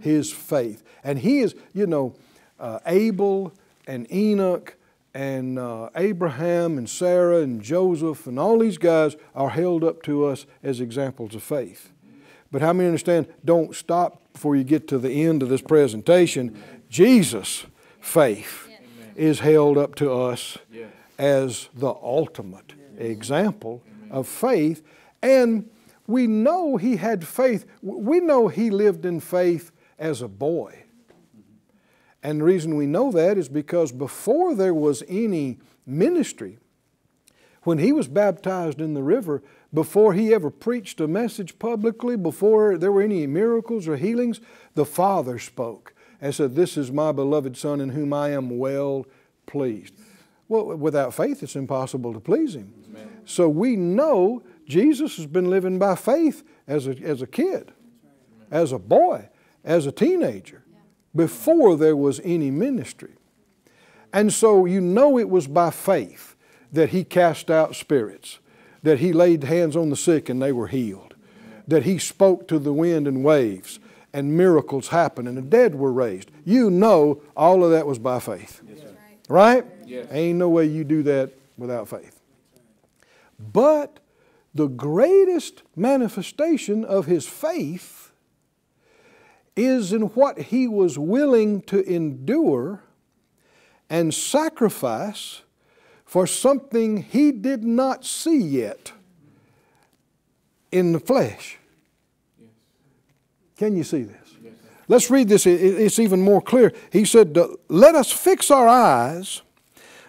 His 0.00 0.30
faith. 0.30 0.82
And 1.02 1.20
he 1.20 1.38
is, 1.38 1.54
you 1.72 1.86
know, 1.86 2.16
uh, 2.60 2.80
Abel 2.84 3.54
and 3.86 4.06
Enoch 4.12 4.76
and 5.14 5.58
uh, 5.58 5.88
Abraham 5.96 6.76
and 6.76 6.90
Sarah 6.90 7.40
and 7.40 7.62
Joseph 7.62 8.26
and 8.26 8.38
all 8.38 8.58
these 8.58 8.76
guys 8.76 9.16
are 9.34 9.48
held 9.48 9.84
up 9.84 10.02
to 10.02 10.26
us 10.26 10.44
as 10.62 10.82
examples 10.82 11.34
of 11.34 11.42
faith. 11.42 11.92
But 12.50 12.62
how 12.62 12.72
many 12.72 12.86
understand? 12.86 13.26
Don't 13.44 13.74
stop 13.74 14.32
before 14.32 14.56
you 14.56 14.64
get 14.64 14.88
to 14.88 14.98
the 14.98 15.24
end 15.24 15.42
of 15.42 15.48
this 15.48 15.60
presentation. 15.60 16.60
Jesus' 16.88 17.66
faith 18.00 18.68
is 19.16 19.40
held 19.40 19.76
up 19.76 19.94
to 19.96 20.12
us 20.12 20.58
as 21.18 21.68
the 21.74 21.92
ultimate 22.02 22.74
example 22.96 23.82
of 24.10 24.26
faith. 24.26 24.82
And 25.22 25.68
we 26.06 26.26
know 26.26 26.76
he 26.76 26.96
had 26.96 27.26
faith. 27.26 27.66
We 27.82 28.20
know 28.20 28.48
he 28.48 28.70
lived 28.70 29.04
in 29.04 29.20
faith 29.20 29.72
as 29.98 30.22
a 30.22 30.28
boy. 30.28 30.84
And 32.22 32.40
the 32.40 32.44
reason 32.44 32.76
we 32.76 32.86
know 32.86 33.12
that 33.12 33.38
is 33.38 33.48
because 33.48 33.92
before 33.92 34.54
there 34.54 34.74
was 34.74 35.02
any 35.08 35.58
ministry, 35.86 36.58
when 37.62 37.78
he 37.78 37.92
was 37.92 38.08
baptized 38.08 38.80
in 38.80 38.94
the 38.94 39.02
river, 39.02 39.42
before 39.72 40.14
he 40.14 40.32
ever 40.32 40.50
preached 40.50 41.00
a 41.00 41.08
message 41.08 41.58
publicly, 41.58 42.16
before 42.16 42.78
there 42.78 42.92
were 42.92 43.02
any 43.02 43.26
miracles 43.26 43.86
or 43.86 43.96
healings, 43.96 44.40
the 44.74 44.86
Father 44.86 45.38
spoke 45.38 45.94
and 46.20 46.34
said, 46.34 46.54
This 46.54 46.76
is 46.76 46.90
my 46.90 47.12
beloved 47.12 47.56
Son 47.56 47.80
in 47.80 47.90
whom 47.90 48.12
I 48.12 48.30
am 48.30 48.58
well 48.58 49.06
pleased. 49.46 49.94
Well, 50.48 50.76
without 50.76 51.14
faith, 51.14 51.42
it's 51.42 51.56
impossible 51.56 52.14
to 52.14 52.20
please 52.20 52.54
Him. 52.54 52.72
Amen. 52.88 53.08
So 53.26 53.48
we 53.48 53.76
know 53.76 54.42
Jesus 54.66 55.16
has 55.16 55.26
been 55.26 55.50
living 55.50 55.78
by 55.78 55.94
faith 55.94 56.42
as 56.66 56.86
a, 56.86 56.96
as 57.02 57.20
a 57.20 57.26
kid, 57.26 57.72
as 58.50 58.72
a 58.72 58.78
boy, 58.78 59.28
as 59.64 59.86
a 59.86 59.92
teenager, 59.92 60.62
before 61.14 61.76
there 61.76 61.96
was 61.96 62.20
any 62.24 62.50
ministry. 62.50 63.12
And 64.12 64.32
so 64.32 64.64
you 64.64 64.80
know 64.80 65.18
it 65.18 65.28
was 65.28 65.46
by 65.46 65.70
faith 65.70 66.36
that 66.72 66.90
He 66.90 67.04
cast 67.04 67.50
out 67.50 67.76
spirits, 67.76 68.38
that 68.82 69.00
He 69.00 69.12
laid 69.12 69.44
hands 69.44 69.76
on 69.76 69.90
the 69.90 69.96
sick 69.96 70.28
and 70.28 70.40
they 70.40 70.52
were 70.52 70.68
healed, 70.68 71.14
that 71.66 71.84
He 71.84 71.98
spoke 71.98 72.48
to 72.48 72.58
the 72.58 72.72
wind 72.72 73.06
and 73.06 73.24
waves 73.24 73.80
and 74.12 74.36
miracles 74.36 74.88
happened 74.88 75.28
and 75.28 75.36
the 75.36 75.42
dead 75.42 75.74
were 75.74 75.92
raised. 75.92 76.30
You 76.44 76.70
know 76.70 77.22
all 77.36 77.64
of 77.64 77.70
that 77.72 77.86
was 77.86 77.98
by 77.98 78.20
faith. 78.20 78.62
Yes, 78.66 78.80
right? 79.28 79.64
Yes. 79.84 80.06
Ain't 80.10 80.38
no 80.38 80.48
way 80.48 80.66
you 80.66 80.84
do 80.84 81.02
that 81.04 81.32
without 81.56 81.88
faith. 81.88 82.20
But 83.38 84.00
the 84.54 84.68
greatest 84.68 85.62
manifestation 85.76 86.84
of 86.84 87.06
his 87.06 87.26
faith 87.26 88.10
is 89.54 89.92
in 89.92 90.02
what 90.02 90.38
he 90.38 90.66
was 90.68 90.98
willing 90.98 91.62
to 91.62 91.82
endure 91.84 92.82
and 93.90 94.14
sacrifice 94.14 95.42
for 96.08 96.26
something 96.26 97.02
he 97.02 97.30
did 97.30 97.62
not 97.62 98.02
see 98.02 98.38
yet 98.38 98.92
in 100.72 100.92
the 100.92 100.98
flesh. 100.98 101.58
Can 103.58 103.76
you 103.76 103.84
see 103.84 104.04
this? 104.04 104.36
Let's 104.88 105.10
read 105.10 105.28
this, 105.28 105.44
it's 105.44 105.98
even 105.98 106.22
more 106.22 106.40
clear. 106.40 106.72
He 106.90 107.04
said, 107.04 107.36
Let 107.68 107.94
us 107.94 108.10
fix 108.10 108.50
our 108.50 108.66
eyes 108.66 109.42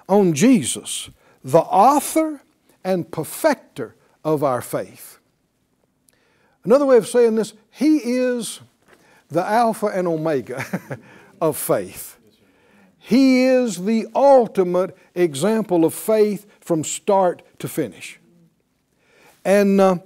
on 0.07 0.33
Jesus, 0.33 1.09
the 1.43 1.59
author 1.59 2.43
and 2.81 3.11
perfecter 3.11 3.97
of 4.23 4.41
our 4.41 4.61
faith. 4.61 5.19
Another 6.63 6.85
way 6.85 6.95
of 6.95 7.09
saying 7.09 7.35
this, 7.35 7.51
He 7.71 7.97
is 7.97 8.61
the 9.27 9.45
Alpha 9.45 9.87
and 9.87 10.07
Omega 10.07 10.63
of 11.41 11.57
faith. 11.57 12.18
He 12.99 13.45
is 13.45 13.85
the 13.85 14.07
ultimate 14.13 14.95
example 15.15 15.85
of 15.85 15.93
faith 15.93 16.45
from 16.59 16.83
start 16.83 17.41
to 17.59 17.67
finish. 17.67 18.19
And 19.43 19.81
uh, 19.81 19.97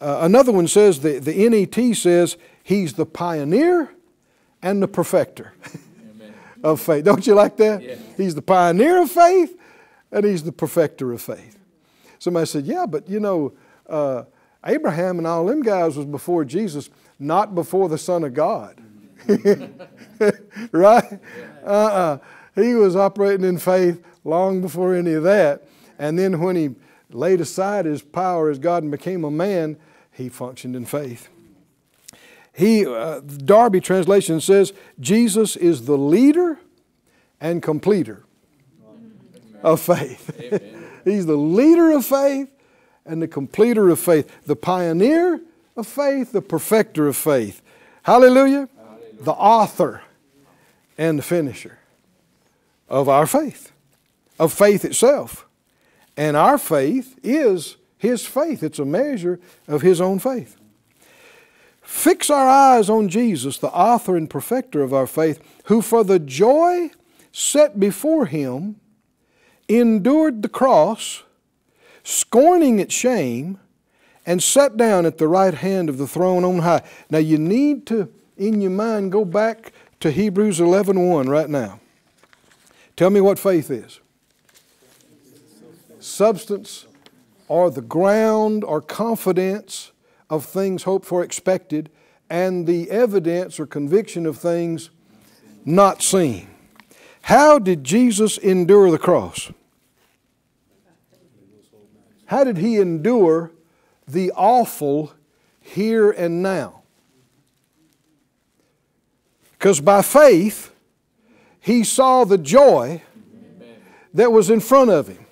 uh, 0.00 0.18
another 0.20 0.52
one 0.52 0.68
says, 0.68 1.00
the, 1.00 1.18
the 1.18 1.48
NET 1.48 1.96
says, 1.96 2.36
He's 2.62 2.92
the 2.92 3.06
pioneer 3.06 3.90
and 4.62 4.80
the 4.80 4.86
perfecter 4.86 5.52
of 6.62 6.80
faith. 6.80 7.04
Don't 7.04 7.26
you 7.26 7.34
like 7.34 7.56
that? 7.56 7.82
Yeah. 7.82 7.96
He's 8.16 8.34
the 8.34 8.42
pioneer 8.42 9.02
of 9.02 9.10
faith 9.10 9.58
and 10.12 10.24
he's 10.24 10.44
the 10.44 10.52
perfecter 10.52 11.12
of 11.12 11.20
faith. 11.20 11.58
Somebody 12.18 12.46
said, 12.46 12.66
Yeah, 12.66 12.86
but 12.86 13.08
you 13.08 13.18
know, 13.18 13.52
uh, 13.88 14.24
Abraham 14.64 15.18
and 15.18 15.26
all 15.26 15.46
them 15.46 15.62
guys 15.62 15.96
was 15.96 16.06
before 16.06 16.44
Jesus, 16.44 16.90
not 17.18 17.54
before 17.54 17.88
the 17.88 17.98
Son 17.98 18.22
of 18.22 18.34
God. 18.34 18.80
right? 20.70 21.20
Uh-uh. 21.64 22.18
He 22.54 22.74
was 22.74 22.96
operating 22.96 23.46
in 23.46 23.58
faith 23.58 24.04
long 24.24 24.60
before 24.60 24.94
any 24.94 25.12
of 25.12 25.22
that. 25.24 25.62
And 25.98 26.18
then 26.18 26.40
when 26.40 26.56
he 26.56 26.74
laid 27.10 27.40
aside 27.40 27.84
his 27.84 28.02
power 28.02 28.50
as 28.50 28.58
God 28.58 28.82
and 28.82 28.92
became 28.92 29.24
a 29.24 29.30
man, 29.30 29.76
he 30.12 30.28
functioned 30.28 30.76
in 30.76 30.84
faith. 30.84 31.28
He, 32.54 32.86
uh, 32.86 33.20
Darby 33.20 33.80
translation 33.80 34.40
says, 34.40 34.72
Jesus 35.00 35.56
is 35.56 35.86
the 35.86 35.96
leader 35.96 36.58
and 37.40 37.62
completer 37.62 38.24
of 39.62 39.80
faith. 39.80 40.30
He's 41.04 41.26
the 41.26 41.36
leader 41.36 41.90
of 41.92 42.04
faith 42.04 42.50
and 43.06 43.22
the 43.22 43.28
completer 43.28 43.88
of 43.88 43.98
faith, 43.98 44.30
the 44.44 44.54
pioneer 44.54 45.40
of 45.76 45.86
faith, 45.86 46.32
the 46.32 46.42
perfecter 46.42 47.08
of 47.08 47.16
faith. 47.16 47.62
Hallelujah. 48.02 48.68
Hallelujah. 48.76 49.22
The 49.22 49.32
author 49.32 50.02
and 50.98 51.18
the 51.18 51.22
finisher 51.22 51.78
of 52.92 53.08
our 53.08 53.26
faith, 53.26 53.72
of 54.38 54.52
faith 54.52 54.84
itself. 54.84 55.46
And 56.16 56.36
our 56.36 56.58
faith 56.58 57.18
is 57.24 57.78
His 57.96 58.24
faith, 58.26 58.62
it's 58.62 58.78
a 58.78 58.84
measure 58.84 59.40
of 59.66 59.82
His 59.82 60.00
own 60.00 60.18
faith. 60.18 60.56
Fix 61.80 62.30
our 62.30 62.48
eyes 62.48 62.88
on 62.88 63.08
Jesus, 63.08 63.58
the 63.58 63.72
author 63.72 64.16
and 64.16 64.30
perfecter 64.30 64.82
of 64.82 64.94
our 64.94 65.06
faith, 65.06 65.42
who 65.64 65.82
for 65.82 66.04
the 66.04 66.18
joy 66.18 66.90
set 67.32 67.80
before 67.80 68.26
him 68.26 68.76
endured 69.68 70.42
the 70.42 70.48
cross, 70.48 71.22
scorning 72.04 72.78
its 72.78 72.94
shame, 72.94 73.58
and 74.24 74.42
sat 74.42 74.76
down 74.76 75.06
at 75.06 75.18
the 75.18 75.26
right 75.26 75.54
hand 75.54 75.88
of 75.88 75.98
the 75.98 76.06
throne 76.06 76.44
on 76.44 76.60
high. 76.60 76.82
Now 77.10 77.18
you 77.18 77.38
need 77.38 77.86
to, 77.86 78.12
in 78.36 78.60
your 78.60 78.70
mind, 78.70 79.10
go 79.10 79.24
back 79.24 79.72
to 80.00 80.10
Hebrews 80.10 80.60
11.1 80.60 81.28
right 81.28 81.48
now. 81.48 81.80
Tell 83.02 83.10
me 83.10 83.20
what 83.20 83.36
faith 83.36 83.68
is. 83.68 83.98
Substance 85.98 86.86
or 87.48 87.68
the 87.68 87.80
ground 87.80 88.62
or 88.62 88.80
confidence 88.80 89.90
of 90.30 90.44
things 90.44 90.84
hoped 90.84 91.04
for, 91.04 91.24
expected, 91.24 91.90
and 92.30 92.64
the 92.64 92.88
evidence 92.92 93.58
or 93.58 93.66
conviction 93.66 94.24
of 94.24 94.38
things 94.38 94.90
not 95.64 96.00
seen. 96.00 96.46
How 97.22 97.58
did 97.58 97.82
Jesus 97.82 98.38
endure 98.38 98.92
the 98.92 98.98
cross? 98.98 99.50
How 102.26 102.44
did 102.44 102.58
he 102.58 102.76
endure 102.76 103.50
the 104.06 104.30
awful 104.36 105.12
here 105.60 106.12
and 106.12 106.40
now? 106.40 106.82
Because 109.54 109.80
by 109.80 110.02
faith, 110.02 110.71
he 111.62 111.84
saw 111.84 112.24
the 112.24 112.36
joy 112.36 113.02
that 114.12 114.32
was 114.32 114.50
in 114.50 114.60
front 114.60 114.90
of 114.90 115.08
him. 115.08 115.24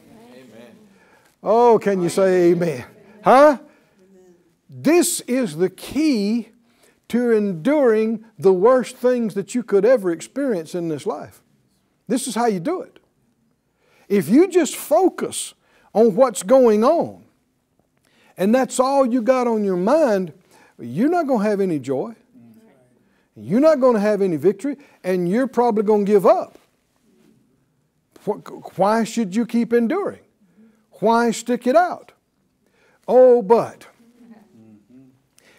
Oh, 1.43 1.79
can 1.79 2.01
you 2.01 2.09
say 2.09 2.53
amen? 2.53 2.85
Huh? 3.25 3.59
This 4.69 5.21
is 5.23 5.57
the 5.57 5.69
key 5.69 6.51
to 7.09 7.33
enduring 7.33 8.25
the 8.39 8.53
worst 8.53 8.97
things 8.97 9.35
that 9.35 9.55
you 9.55 9.65
could 9.65 9.85
ever 9.85 10.13
experience 10.13 10.77
in 10.77 10.89
this 10.89 11.05
life. 11.05 11.43
This 12.07 12.29
is 12.29 12.37
how 12.37 12.47
you 12.47 12.61
do 12.61 12.81
it. 12.83 13.01
If 14.09 14.29
you 14.29 14.47
just 14.49 14.77
focus 14.77 15.55
on 15.93 16.15
what's 16.15 16.45
going 16.45 16.85
on, 16.85 17.25
and 18.37 18.55
that's 18.55 18.79
all 18.79 19.05
you 19.05 19.21
got 19.21 19.49
on 19.49 19.65
your 19.65 19.77
mind, 19.77 20.33
you're 20.79 21.11
not 21.11 21.27
going 21.27 21.43
to 21.43 21.49
have 21.49 21.61
any 21.61 21.81
joy. 21.81 22.15
You're 23.43 23.61
not 23.61 23.81
going 23.81 23.95
to 23.95 24.01
have 24.01 24.23
any 24.23 24.37
victory, 24.37 24.77
and 25.03 25.29
you're 25.29 25.47
probably 25.47 25.83
going 25.83 26.05
to 26.05 26.13
give 26.13 26.27
up. 26.27 26.59
Why 28.77 29.05
should 29.05 29.35
you 29.35 29.47
keep 29.47 29.73
enduring? 29.73 30.21
Why 30.93 31.31
stick 31.31 31.67
it 31.67 31.77
out? 31.77 32.13
Oh, 33.09 33.43
but 33.43 33.87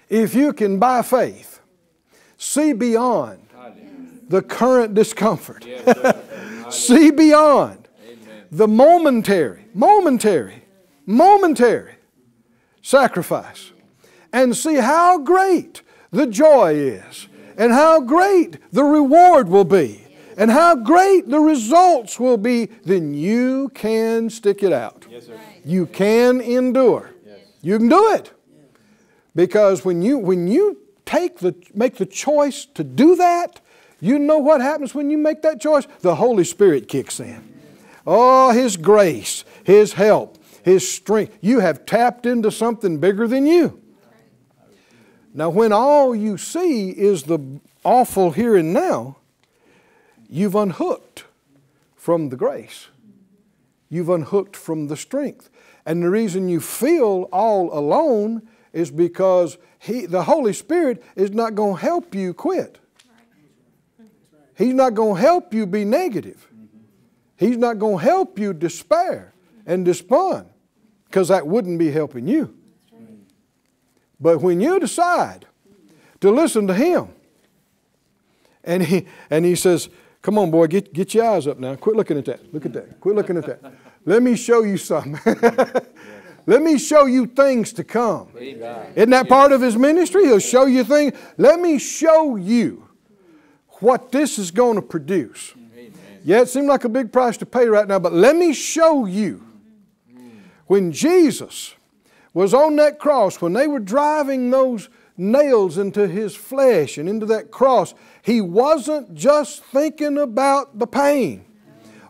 if 0.10 0.36
you 0.36 0.54
can, 0.54 0.78
by 0.78 1.02
faith, 1.02 1.60
see 2.38 2.74
beyond 2.74 3.48
the 4.28 4.42
current 4.42 4.94
discomfort, 4.94 5.66
see 6.70 7.12
beyond 7.12 7.88
the 8.52 8.68
momentary, 8.68 9.66
momentary, 9.74 10.64
momentary 11.06 11.96
sacrifice, 12.82 13.72
and 14.32 14.56
see 14.56 14.76
how 14.76 15.18
great 15.18 15.82
the 16.12 16.28
joy 16.28 16.74
is, 16.74 17.28
and 17.62 17.72
how 17.72 18.02
great 18.02 18.58
the 18.72 18.84
reward 18.84 19.48
will 19.48 19.64
be, 19.64 20.04
and 20.36 20.50
how 20.50 20.76
great 20.76 21.30
the 21.30 21.40
results 21.40 22.20
will 22.20 22.38
be, 22.38 22.66
then 22.84 23.14
you 23.14 23.70
can 23.76 24.32
stick 24.32 24.64
it 24.64 24.74
out. 24.74 25.06
You 25.64 25.86
can 25.86 26.42
endure. 26.42 27.12
You 27.62 27.78
can 27.78 27.88
do 27.88 28.14
it. 28.14 28.34
Because 29.36 29.86
when 29.86 30.02
you, 30.02 30.18
when 30.18 30.48
you 30.48 30.80
take 31.06 31.38
the, 31.38 31.54
make 31.76 31.98
the 31.98 32.06
choice 32.08 32.66
to 32.74 32.84
do 32.84 33.16
that, 33.18 33.62
you 34.00 34.18
know 34.18 34.40
what 34.40 34.60
happens 34.60 34.96
when 34.96 35.12
you 35.12 35.20
make 35.20 35.44
that 35.44 35.62
choice? 35.62 35.86
The 36.00 36.16
Holy 36.16 36.44
Spirit 36.44 36.88
kicks 36.88 37.20
in. 37.20 37.48
Oh, 38.08 38.50
His 38.54 38.76
grace, 38.76 39.46
His 39.64 39.94
help, 39.94 40.44
His 40.64 40.92
strength. 40.92 41.38
You 41.42 41.60
have 41.60 41.86
tapped 41.86 42.26
into 42.26 42.50
something 42.50 42.98
bigger 42.98 43.28
than 43.28 43.46
you. 43.46 43.80
Now, 45.34 45.50
when 45.50 45.72
all 45.72 46.16
you 46.16 46.38
see 46.38 46.90
is 46.90 47.24
the 47.24 47.40
awful 47.84 48.32
here 48.32 48.56
and 48.56 48.74
now, 48.74 49.18
you've 50.30 50.56
unhooked 50.56 51.26
from 51.96 52.30
the 52.30 52.36
grace. 52.36 52.88
You've 53.90 54.10
unhooked 54.10 54.56
from 54.56 54.88
the 54.88 54.98
strength. 54.98 55.50
And 55.86 56.04
the 56.04 56.10
reason 56.10 56.50
you 56.50 56.60
feel 56.60 57.30
all 57.32 57.78
alone 57.78 58.48
is 58.74 58.92
because 58.92 59.58
he, 59.80 60.06
the 60.06 60.24
Holy 60.24 60.54
Spirit 60.54 61.04
is 61.16 61.32
not 61.32 61.56
going 61.56 61.76
to 61.76 61.82
help 61.82 62.14
you 62.14 62.34
quit. 62.34 62.78
He's 64.58 64.74
not 64.74 64.94
going 64.94 65.16
to 65.16 65.22
help 65.22 65.54
you 65.54 65.66
be 65.66 65.86
negative. 65.86 66.48
He's 67.38 67.58
not 67.58 67.80
going 67.80 67.98
to 67.98 68.04
help 68.04 68.38
you 68.38 68.54
despair 68.54 69.34
and 69.66 69.84
despond 69.84 70.50
because 71.06 71.30
that 71.30 71.48
wouldn't 71.48 71.80
be 71.80 71.92
helping 71.92 72.28
you. 72.28 72.56
But 74.22 74.42
when 74.42 74.62
you 74.62 74.80
decide 74.80 75.48
to 76.20 76.32
listen 76.32 76.68
to 76.68 76.74
Him, 76.74 77.10
and 78.64 78.84
He, 78.84 79.08
and 79.30 79.44
he 79.44 79.56
says, 79.56 79.90
Come 80.22 80.38
on, 80.38 80.52
boy, 80.52 80.68
get, 80.68 80.94
get 80.94 81.16
your 81.16 81.26
eyes 81.26 81.48
up 81.48 81.58
now. 81.58 81.76
Quit 81.76 81.96
looking 81.96 82.18
at 82.18 82.26
that. 82.26 82.54
Look 82.54 82.66
at 82.66 82.74
that. 82.74 83.00
Quit 83.00 83.16
looking 83.16 83.38
at 83.38 83.46
that. 83.48 83.74
Let 84.06 84.22
me 84.22 84.36
show 84.36 84.62
you 84.62 84.78
something. 84.78 85.20
Let 86.46 86.62
me 86.62 86.78
show 86.78 87.06
you 87.06 87.28
things 87.28 87.74
to 87.74 87.84
come. 87.84 88.30
Amen. 88.38 88.94
Isn't 88.96 89.10
that 89.12 89.30
part 89.30 89.52
of 89.52 89.62
his 89.62 89.78
ministry? 89.78 90.26
He'll 90.26 90.40
show 90.40 90.66
you 90.66 90.84
things. 90.84 91.18
Let 91.38 91.60
me 91.60 91.78
show 91.78 92.36
you 92.36 92.88
what 93.80 94.12
this 94.12 94.40
is 94.40 94.52
going 94.52 94.76
to 94.76 94.82
produce. 94.82 95.54
Amen. 95.56 95.94
Yeah, 96.24 96.42
it 96.42 96.50
seemed 96.50 96.68
like 96.68 96.84
a 96.84 96.90
big 96.90 97.12
price 97.12 97.38
to 97.38 97.46
pay 97.46 97.68
right 97.68 97.88
now, 97.88 98.00
but 98.00 98.14
let 98.14 98.36
me 98.36 98.54
show 98.54 99.06
you. 99.06 99.46
Mm. 100.12 100.32
When 100.68 100.92
Jesus 100.92 101.76
was 102.34 102.54
on 102.54 102.76
that 102.78 103.00
cross, 103.00 103.42
when 103.42 103.54
they 103.54 103.68
were 103.68 103.80
driving 103.80 104.50
those 104.50 104.90
nails 105.18 105.78
into 105.78 106.08
his 106.08 106.36
flesh 106.36 106.98
and 106.98 107.08
into 107.10 107.26
that 107.28 107.52
cross, 107.52 107.94
he 108.22 108.42
wasn't 108.42 109.14
just 109.14 109.64
thinking 109.66 110.18
about 110.18 110.80
the 110.80 110.88
pain 110.88 111.46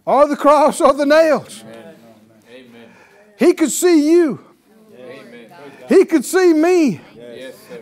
or 0.05 0.27
the 0.27 0.35
cross 0.35 0.79
or 0.79 0.93
the 0.93 1.05
nails. 1.05 1.63
Amen. 2.49 2.89
He 3.37 3.53
could 3.53 3.71
see 3.71 4.11
you. 4.11 4.45
Amen. 4.97 5.51
He 5.89 6.05
could 6.05 6.25
see 6.25 6.53
me 6.53 7.01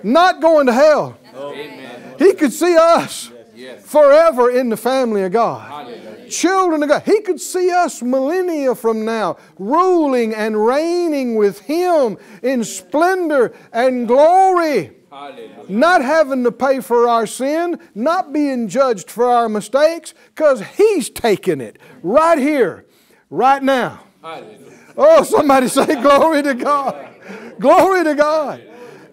not 0.04 0.42
going 0.42 0.68
to 0.68 0.74
hell. 0.74 1.18
He 2.18 2.34
could 2.34 2.54
see 2.54 2.76
us 2.76 3.32
forever 3.82 4.50
in 4.50 4.70
the 4.70 4.78
family 4.78 5.24
of 5.24 5.32
God. 5.32 6.30
Children 6.30 6.84
of 6.84 6.90
God. 6.90 7.04
He 7.04 7.22
could 7.22 7.42
see 7.42 7.72
us 7.72 8.02
millennia 8.02 8.76
from 8.76 9.06
now, 9.06 9.38
ruling 9.58 10.34
and 10.34 10.66
reigning 10.66 11.36
with 11.36 11.62
Him 11.62 12.18
in 12.44 12.64
splendor 12.64 13.54
and 13.72 14.08
glory. 14.08 14.92
Not 15.68 16.04
having 16.04 16.44
to 16.44 16.52
pay 16.52 16.80
for 16.82 17.10
our 17.10 17.26
sin, 17.26 17.80
not 17.96 18.32
being 18.32 18.68
judged 18.68 19.10
for 19.10 19.26
our 19.26 19.50
mistakes, 19.50 20.14
because 20.36 20.62
He's 20.78 21.10
taking 21.10 21.62
it 21.62 21.80
right 22.04 22.38
here, 22.38 22.86
right 23.30 23.62
now. 23.62 24.04
Oh, 24.98 25.24
somebody 25.24 25.68
say, 25.68 25.86
Glory 26.02 26.44
to 26.44 26.54
God. 26.54 27.08
Glory 27.60 28.04
to 28.04 28.16
God. 28.16 28.64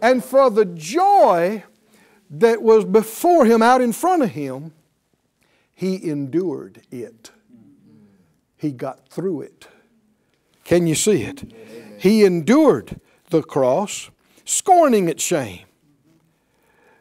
And 0.03 0.23
for 0.23 0.51
the 0.51 0.65
joy 0.67 1.65
that 2.31 2.63
was 2.63 2.85
before 2.85 3.47
him, 3.47 3.63
out 3.63 3.81
in 3.81 3.93
front 3.93 4.23
of 4.23 4.31
him, 4.31 4.73
he 5.75 6.09
endured 6.09 6.83
it. 6.91 7.31
He 8.57 8.73
got 8.73 9.09
through 9.09 9.43
it. 9.43 9.69
Can 10.65 10.87
you 10.87 10.95
see 10.95 11.23
it? 11.23 11.53
He 11.99 12.25
endured 12.25 13.01
the 13.31 13.43
cross, 13.43 14.11
scorning 14.45 15.09
its 15.09 15.23
shame. 15.23 15.67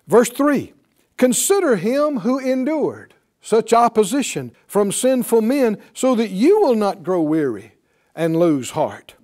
Verse 0.08 0.30
3 0.30 0.74
Consider 1.18 1.78
him 1.78 2.20
who 2.20 2.38
endured 2.38 3.14
such 3.42 3.74
opposition 3.74 4.52
from 4.68 4.92
sinful 4.92 5.42
men 5.42 5.78
so 5.94 6.16
that 6.16 6.30
you 6.30 6.60
will 6.62 6.76
not 6.76 7.04
grow 7.04 7.22
weary 7.22 7.74
and 8.16 8.36
lose 8.36 8.72
heart. 8.72 9.16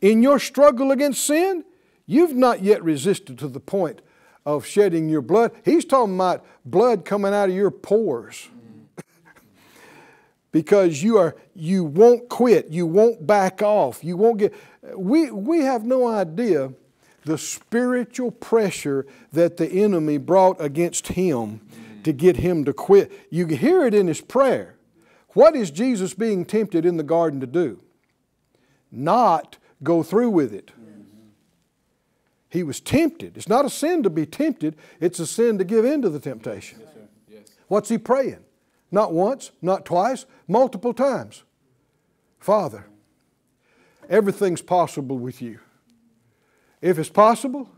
In 0.00 0.22
your 0.22 0.38
struggle 0.38 0.90
against 0.90 1.24
sin, 1.24 1.64
you've 2.06 2.36
not 2.36 2.62
yet 2.62 2.82
resisted 2.84 3.38
to 3.38 3.48
the 3.48 3.60
point 3.60 4.00
of 4.44 4.66
shedding 4.66 5.08
your 5.08 5.22
blood. 5.22 5.52
He's 5.64 5.84
talking 5.84 6.14
about 6.14 6.44
blood 6.64 7.04
coming 7.04 7.32
out 7.32 7.48
of 7.48 7.54
your 7.54 7.70
pores. 7.70 8.48
because 10.52 11.02
you 11.02 11.18
are 11.18 11.36
you 11.54 11.84
won't 11.84 12.28
quit, 12.28 12.68
you 12.68 12.86
won't 12.86 13.26
back 13.26 13.62
off, 13.62 14.02
you 14.02 14.16
won't 14.16 14.38
get 14.38 14.54
we 14.96 15.30
we 15.30 15.60
have 15.60 15.84
no 15.84 16.06
idea 16.06 16.72
the 17.24 17.38
spiritual 17.38 18.30
pressure 18.30 19.06
that 19.32 19.56
the 19.56 19.68
enemy 19.68 20.18
brought 20.18 20.60
against 20.60 21.08
him 21.08 21.60
to 22.02 22.12
get 22.12 22.38
him 22.38 22.64
to 22.64 22.72
quit. 22.72 23.12
You 23.30 23.46
hear 23.46 23.86
it 23.86 23.94
in 23.94 24.08
his 24.08 24.20
prayer. 24.20 24.74
What 25.28 25.54
is 25.54 25.70
Jesus 25.70 26.14
being 26.14 26.44
tempted 26.44 26.84
in 26.84 26.96
the 26.96 27.02
garden 27.02 27.40
to 27.40 27.46
do? 27.46 27.80
Not 28.90 29.56
go 29.82 30.02
through 30.02 30.30
with 30.30 30.52
it. 30.52 30.72
He 32.52 32.62
was 32.62 32.80
tempted. 32.80 33.38
It's 33.38 33.48
not 33.48 33.64
a 33.64 33.70
sin 33.70 34.02
to 34.02 34.10
be 34.10 34.26
tempted, 34.26 34.76
it's 35.00 35.18
a 35.18 35.26
sin 35.26 35.56
to 35.56 35.64
give 35.64 35.86
in 35.86 36.02
to 36.02 36.10
the 36.10 36.20
temptation. 36.20 36.80
Yes, 36.80 37.08
yes. 37.30 37.46
What's 37.66 37.88
he 37.88 37.96
praying? 37.96 38.44
Not 38.90 39.14
once, 39.14 39.52
not 39.62 39.86
twice, 39.86 40.26
multiple 40.46 40.92
times. 40.92 41.44
Father, 42.38 42.84
everything's 44.06 44.60
possible 44.60 45.16
with 45.16 45.40
you. 45.40 45.60
If 46.82 46.98
it's 46.98 47.08
possible, 47.08 47.70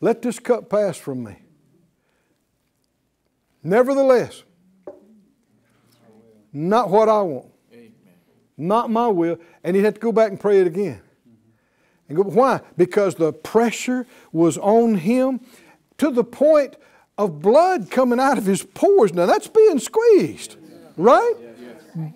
let 0.00 0.22
this 0.22 0.38
cup 0.38 0.70
pass 0.70 0.96
from 0.96 1.24
me. 1.24 1.38
Nevertheless, 3.64 4.44
not 6.52 6.90
what 6.90 7.08
I 7.08 7.22
want, 7.22 7.50
Amen. 7.72 7.92
not 8.56 8.88
my 8.88 9.08
will. 9.08 9.36
And 9.64 9.74
he 9.74 9.82
had 9.82 9.96
to 9.96 10.00
go 10.00 10.12
back 10.12 10.30
and 10.30 10.38
pray 10.38 10.60
it 10.60 10.68
again. 10.68 11.02
And 12.08 12.18
why? 12.18 12.60
Because 12.76 13.14
the 13.14 13.32
pressure 13.32 14.06
was 14.32 14.58
on 14.58 14.96
him 14.96 15.40
to 15.98 16.10
the 16.10 16.24
point 16.24 16.76
of 17.16 17.40
blood 17.40 17.90
coming 17.90 18.20
out 18.20 18.38
of 18.38 18.46
his 18.46 18.62
pores. 18.62 19.14
Now 19.14 19.26
that's 19.26 19.48
being 19.48 19.78
squeezed, 19.78 20.56
right? 20.96 21.34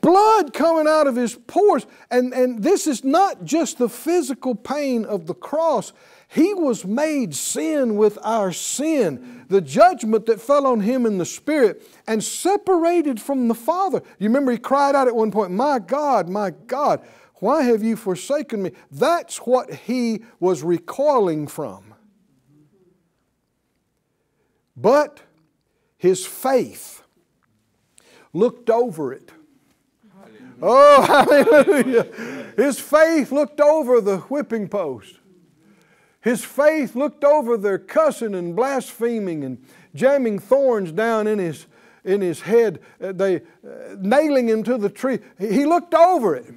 Blood 0.01 0.53
coming 0.53 0.89
out 0.89 1.07
of 1.07 1.15
his 1.15 1.37
pores. 1.37 1.87
And, 2.11 2.33
and 2.35 2.63
this 2.63 2.87
is 2.89 3.05
not 3.05 3.45
just 3.45 3.79
the 3.79 3.89
physical 3.89 4.57
pain 4.57 5.05
of 5.05 5.27
the 5.27 5.35
cross. 5.35 5.93
He 6.27 6.53
was 6.53 6.85
made 6.85 7.35
sin 7.35 7.97
with 7.97 8.19
our 8.23 8.53
sin, 8.53 9.47
the 9.49 9.61
judgment 9.61 10.27
that 10.27 10.41
fell 10.41 10.67
on 10.67 10.81
him 10.81 11.07
in 11.07 11.17
the 11.17 11.25
spirit, 11.25 11.89
and 12.07 12.23
separated 12.23 13.21
from 13.21 13.49
the 13.49 13.55
Father. 13.55 14.03
You 14.19 14.29
remember 14.29 14.51
he 14.53 14.59
cried 14.59 14.97
out 14.97 15.07
at 15.07 15.15
one 15.15 15.31
point, 15.31 15.53
My 15.53 15.79
God, 15.79 16.29
my 16.29 16.51
God, 16.51 17.01
why 17.41 17.63
have 17.63 17.83
you 17.83 17.97
forsaken 17.97 18.63
me? 18.63 18.73
That's 18.91 19.39
what 19.39 19.73
he 19.73 20.25
was 20.41 20.63
recoiling 20.63 21.47
from. 21.47 21.95
But 24.77 25.21
his 25.97 26.25
faith 26.25 27.03
looked 28.33 28.71
over 28.71 29.13
it. 29.13 29.33
Oh, 30.61 31.03
hallelujah. 31.67 32.05
His 32.57 32.79
faith 32.79 33.31
looked 33.31 33.61
over 33.61 34.01
the 34.01 34.19
whipping 34.19 34.69
post. 34.69 35.19
His 36.21 36.45
faith 36.45 36.97
looked 36.97 37.25
over 37.25 37.57
their 37.57 37.79
cussing 37.79 38.35
and 38.35 38.55
blaspheming 38.57 39.45
and 39.45 39.65
jamming 39.95 40.39
thorns 40.39 40.91
down 40.93 41.27
in 41.27 41.39
his, 41.39 41.67
in 42.05 42.21
his 42.21 42.41
head, 42.41 42.81
they 42.99 43.37
uh, 43.37 43.41
nailing 43.99 44.49
him 44.49 44.63
to 44.65 44.77
the 44.77 44.91
tree. 44.91 45.21
He 45.39 45.65
looked 45.65 45.95
over 45.95 46.35
it. 46.35 46.53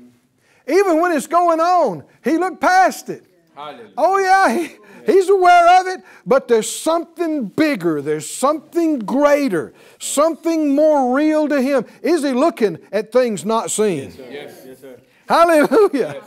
Even 0.68 1.00
when 1.00 1.12
it's 1.12 1.28
going 1.28 1.60
on, 1.60 2.04
he 2.24 2.38
looked 2.38 2.62
past 2.62 3.10
it. 3.10 3.26
Hallelujah. 3.56 3.94
Oh, 3.98 4.18
yeah, 4.18 4.58
he, 4.58 4.76
he's 5.06 5.30
aware 5.30 5.82
of 5.82 5.88
it, 5.88 6.04
but 6.26 6.48
there's 6.48 6.74
something 6.74 7.48
bigger, 7.48 8.02
there's 8.02 8.30
something 8.30 9.00
greater, 9.00 9.74
something 10.00 10.74
more 10.74 11.16
real 11.16 11.48
to 11.48 11.62
him. 11.62 11.86
Is 12.02 12.24
he 12.24 12.32
looking 12.32 12.80
at 12.92 13.12
things 13.12 13.44
not 13.44 13.72
seen? 13.72 14.14
Yes, 14.18 14.18
yes. 14.18 14.64
yes 14.66 14.80
sir. 14.80 15.02
Hallelujah. 15.28 15.90
Yes. 16.16 16.24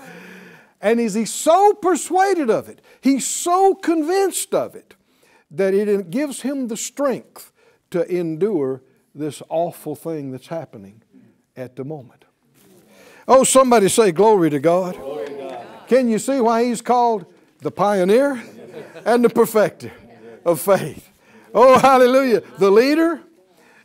And 0.80 1.00
is 1.00 1.14
he 1.14 1.24
so 1.24 1.72
persuaded 1.74 2.50
of 2.50 2.68
it, 2.68 2.82
he's 3.00 3.26
so 3.26 3.74
convinced 3.74 4.54
of 4.54 4.74
it, 4.74 4.94
that 5.50 5.72
it 5.72 6.10
gives 6.10 6.42
him 6.42 6.68
the 6.68 6.76
strength 6.76 7.52
to 7.90 8.04
endure 8.14 8.82
this 9.14 9.40
awful 9.48 9.94
thing 9.94 10.30
that's 10.30 10.48
happening 10.48 11.02
at 11.56 11.76
the 11.76 11.84
moment. 11.84 12.23
Oh, 13.26 13.44
somebody 13.44 13.88
say 13.88 14.12
glory 14.12 14.50
to 14.50 14.58
God. 14.58 14.96
Glory 14.96 15.26
to 15.26 15.32
God. 15.34 15.66
Can 15.88 16.08
you 16.08 16.18
see 16.18 16.40
why 16.40 16.64
he's 16.64 16.82
called 16.82 17.26
the 17.60 17.70
pioneer 17.70 18.42
and 19.04 19.24
the 19.24 19.30
perfecter 19.30 19.92
of 20.44 20.60
faith? 20.60 21.08
Oh, 21.54 21.78
hallelujah. 21.78 22.42
The 22.58 22.70
leader 22.70 23.20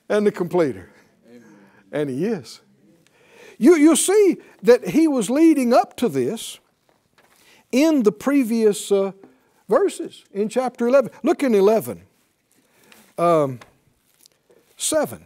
and 0.10 0.26
the 0.26 0.32
completer. 0.32 0.90
And 1.92 2.10
he 2.10 2.26
is. 2.26 2.62
You, 3.58 3.76
you'll 3.76 3.96
see 3.96 4.38
that 4.64 4.90
he 4.90 5.08
was 5.08 5.30
leading 5.30 5.74
up 5.74 5.96
to 5.98 6.10
this 6.10 6.60
in 7.72 8.04
the 8.04 8.12
previous 8.12 8.92
uh, 8.92 9.12
verses 9.68 10.24
in 10.34 10.50
chapter 10.50 10.88
11. 10.88 11.12
Look 11.24 11.44
in 11.44 11.54
11. 11.54 12.04
Um, 13.18 13.60
7. 14.78 15.26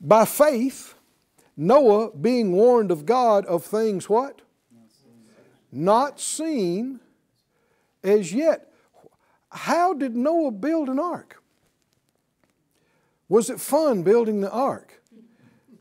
By 0.00 0.24
faith, 0.24 0.95
Noah, 1.56 2.10
being 2.14 2.52
warned 2.52 2.90
of 2.90 3.06
God 3.06 3.46
of 3.46 3.64
things 3.64 4.08
what? 4.08 4.42
Not 5.72 6.20
seen 6.20 7.00
as 8.02 8.32
yet. 8.32 8.72
How 9.50 9.94
did 9.94 10.14
Noah 10.14 10.50
build 10.50 10.88
an 10.88 10.98
ark? 10.98 11.42
Was 13.28 13.50
it 13.50 13.60
fun 13.60 14.02
building 14.02 14.40
the 14.40 14.50
ark? 14.50 15.02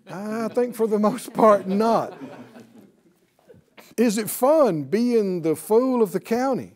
I 0.09 0.47
think 0.49 0.75
for 0.75 0.87
the 0.87 0.99
most 0.99 1.33
part, 1.33 1.67
not. 1.67 2.17
Is 3.97 4.17
it 4.17 4.29
fun 4.29 4.83
being 4.83 5.41
the 5.41 5.55
fool 5.55 6.01
of 6.01 6.11
the 6.11 6.19
county? 6.19 6.73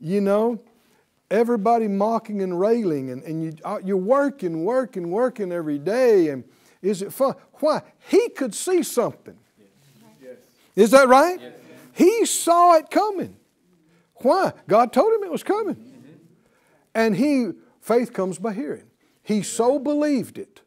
You 0.00 0.20
know, 0.20 0.60
everybody 1.30 1.86
mocking 1.88 2.42
and 2.42 2.58
railing, 2.58 3.10
and, 3.10 3.22
and 3.22 3.44
you, 3.44 3.52
uh, 3.64 3.78
you're 3.84 3.96
working, 3.96 4.64
working, 4.64 5.10
working 5.10 5.52
every 5.52 5.78
day, 5.78 6.28
and 6.28 6.44
is 6.82 7.00
it 7.00 7.12
fun? 7.12 7.34
Why? 7.54 7.82
He 8.08 8.28
could 8.30 8.54
see 8.54 8.82
something. 8.82 9.38
Yes. 10.20 10.36
Is 10.74 10.90
that 10.90 11.08
right? 11.08 11.40
Yes. 11.40 11.52
He 11.92 12.26
saw 12.26 12.74
it 12.76 12.90
coming. 12.90 13.36
Why? 14.16 14.52
God 14.66 14.92
told 14.92 15.14
him 15.14 15.24
it 15.24 15.30
was 15.30 15.42
coming. 15.42 15.76
Mm-hmm. 15.76 16.12
And 16.94 17.16
he, 17.16 17.50
faith 17.80 18.12
comes 18.12 18.38
by 18.38 18.52
hearing. 18.52 18.84
He 19.22 19.42
so 19.42 19.78
believed 19.78 20.38
it 20.38 20.62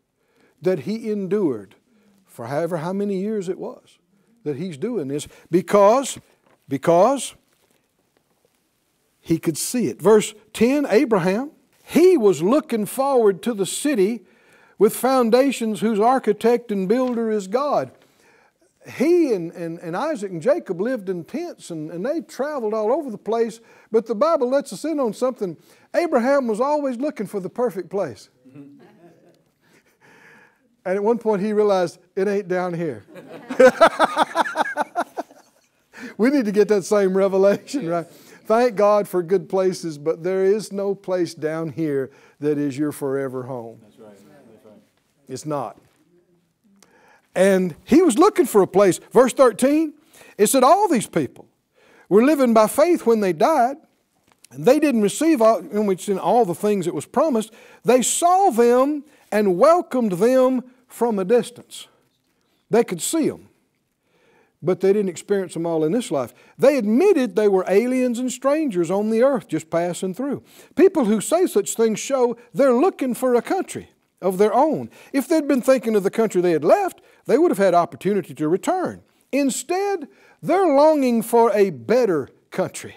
that 0.62 0.80
he 0.80 1.12
endured 1.12 1.76
for 2.26 2.48
however 2.48 2.78
how 2.78 2.94
many 2.94 3.18
years 3.20 3.50
it 3.50 3.58
was 3.58 3.98
that 4.44 4.56
he's 4.56 4.78
doing 4.78 5.08
this 5.08 5.28
because, 5.52 6.18
because 6.70 7.36
he 9.20 9.38
could 9.38 9.58
see 9.58 9.88
it. 9.88 10.02
Verse 10.02 10.34
10 10.54 10.86
Abraham, 10.90 11.52
he 11.84 12.16
was 12.16 12.42
looking 12.42 12.86
forward 12.86 13.42
to 13.44 13.54
the 13.54 13.66
city 13.66 14.22
with 14.78 14.96
foundations 14.96 15.80
whose 15.80 16.00
architect 16.00 16.72
and 16.72 16.88
builder 16.88 17.32
is 17.32 17.48
God. 17.48 17.92
He 18.98 19.34
and, 19.34 19.52
and, 19.54 19.80
and 19.80 19.98
Isaac 19.98 20.32
and 20.32 20.42
Jacob 20.42 20.80
lived 20.80 21.10
in 21.10 21.24
tents 21.24 21.72
and, 21.72 21.90
and 21.90 22.06
they 22.06 22.22
traveled 22.22 22.74
all 22.74 22.92
over 22.92 23.10
the 23.10 23.18
place, 23.18 23.60
but 23.92 24.06
the 24.06 24.14
Bible 24.14 24.50
lets 24.50 24.72
us 24.72 24.86
in 24.86 25.00
on 25.00 25.14
something. 25.14 25.58
Abraham 25.96 26.48
was 26.48 26.62
always 26.62 26.98
looking 26.98 27.26
for 27.26 27.40
the 27.40 27.50
perfect 27.50 27.90
place. 27.90 28.30
And 30.88 30.96
at 30.96 31.04
one 31.04 31.18
point 31.18 31.42
he 31.42 31.52
realized 31.52 31.98
it 32.16 32.28
ain't 32.28 32.48
down 32.48 32.76
here. 32.76 33.04
we 36.18 36.30
need 36.30 36.46
to 36.46 36.52
get 36.52 36.68
that 36.68 36.84
same 36.84 37.18
revelation, 37.18 37.90
right? 37.90 38.06
Thank 38.46 38.76
God 38.76 39.08
for 39.08 39.24
good 39.24 39.50
places, 39.50 39.98
but 39.98 40.22
there 40.22 40.46
is 40.46 40.72
no 40.72 40.94
place 40.94 41.34
down 41.34 41.70
here 41.70 42.12
that 42.40 42.60
is 42.60 42.78
your 42.78 42.92
forever 42.92 43.44
home. 43.44 43.80
That's 43.82 43.98
right. 43.98 44.12
That's 44.12 44.66
right. 44.66 44.74
It's 45.28 45.46
not. 45.46 45.78
And 47.36 47.76
he 47.84 48.02
was 48.02 48.18
looking 48.18 48.46
for 48.46 48.62
a 48.62 48.68
place. 48.68 49.00
Verse 49.12 49.34
13, 49.34 49.94
it 50.38 50.48
said, 50.48 50.64
All 50.64 50.88
these 50.88 51.08
people 51.08 51.48
were 52.08 52.24
living 52.24 52.54
by 52.54 52.68
faith 52.68 53.06
when 53.06 53.20
they 53.20 53.34
died, 53.34 53.78
and 54.52 54.66
they 54.66 54.80
didn't 54.80 55.02
receive 55.02 55.42
all, 55.42 55.62
which 55.62 56.08
in 56.08 56.18
all 56.18 56.46
the 56.46 56.56
things 56.56 56.86
that 56.86 56.94
was 56.94 57.06
promised. 57.06 57.52
They 57.84 58.02
saw 58.02 58.52
them 58.52 59.04
and 59.32 59.58
welcomed 59.58 60.14
them 60.14 60.64
from 60.88 61.20
a 61.20 61.26
distance. 61.26 61.88
They 62.70 62.84
could 62.84 63.02
see 63.02 63.28
them, 63.28 63.50
but 64.62 64.80
they 64.80 64.94
didn't 64.94 65.10
experience 65.10 65.54
them 65.54 65.66
all 65.66 65.84
in 65.84 65.92
this 65.92 66.10
life. 66.10 66.34
They 66.58 66.78
admitted 66.78 67.36
they 67.36 67.48
were 67.48 67.66
aliens 67.68 68.18
and 68.20 68.32
strangers 68.32 68.90
on 68.90 69.10
the 69.10 69.24
earth 69.24 69.50
just 69.50 69.70
passing 69.70 70.14
through. 70.14 70.44
People 70.76 71.06
who 71.06 71.20
say 71.20 71.48
such 71.48 71.76
things 71.76 72.00
show 72.00 72.38
they're 72.54 72.74
looking 72.74 73.14
for 73.14 73.36
a 73.36 73.42
country 73.42 73.90
of 74.26 74.40
their 74.40 74.54
own. 74.54 74.90
If 75.14 75.28
they'd 75.28 75.48
been 75.48 75.62
thinking 75.62 75.96
of 75.96 76.04
the 76.04 76.10
country 76.10 76.42
they 76.42 76.52
had 76.52 76.64
left, 76.64 77.00
they 77.26 77.38
would 77.38 77.52
have 77.52 77.60
had 77.60 77.76
opportunity 77.76 78.34
to 78.34 78.50
return. 78.50 79.04
Instead, 79.32 80.08
they're 80.42 80.68
longing 80.68 81.22
for 81.22 81.52
a 81.54 81.70
better 81.70 82.30
country, 82.50 82.96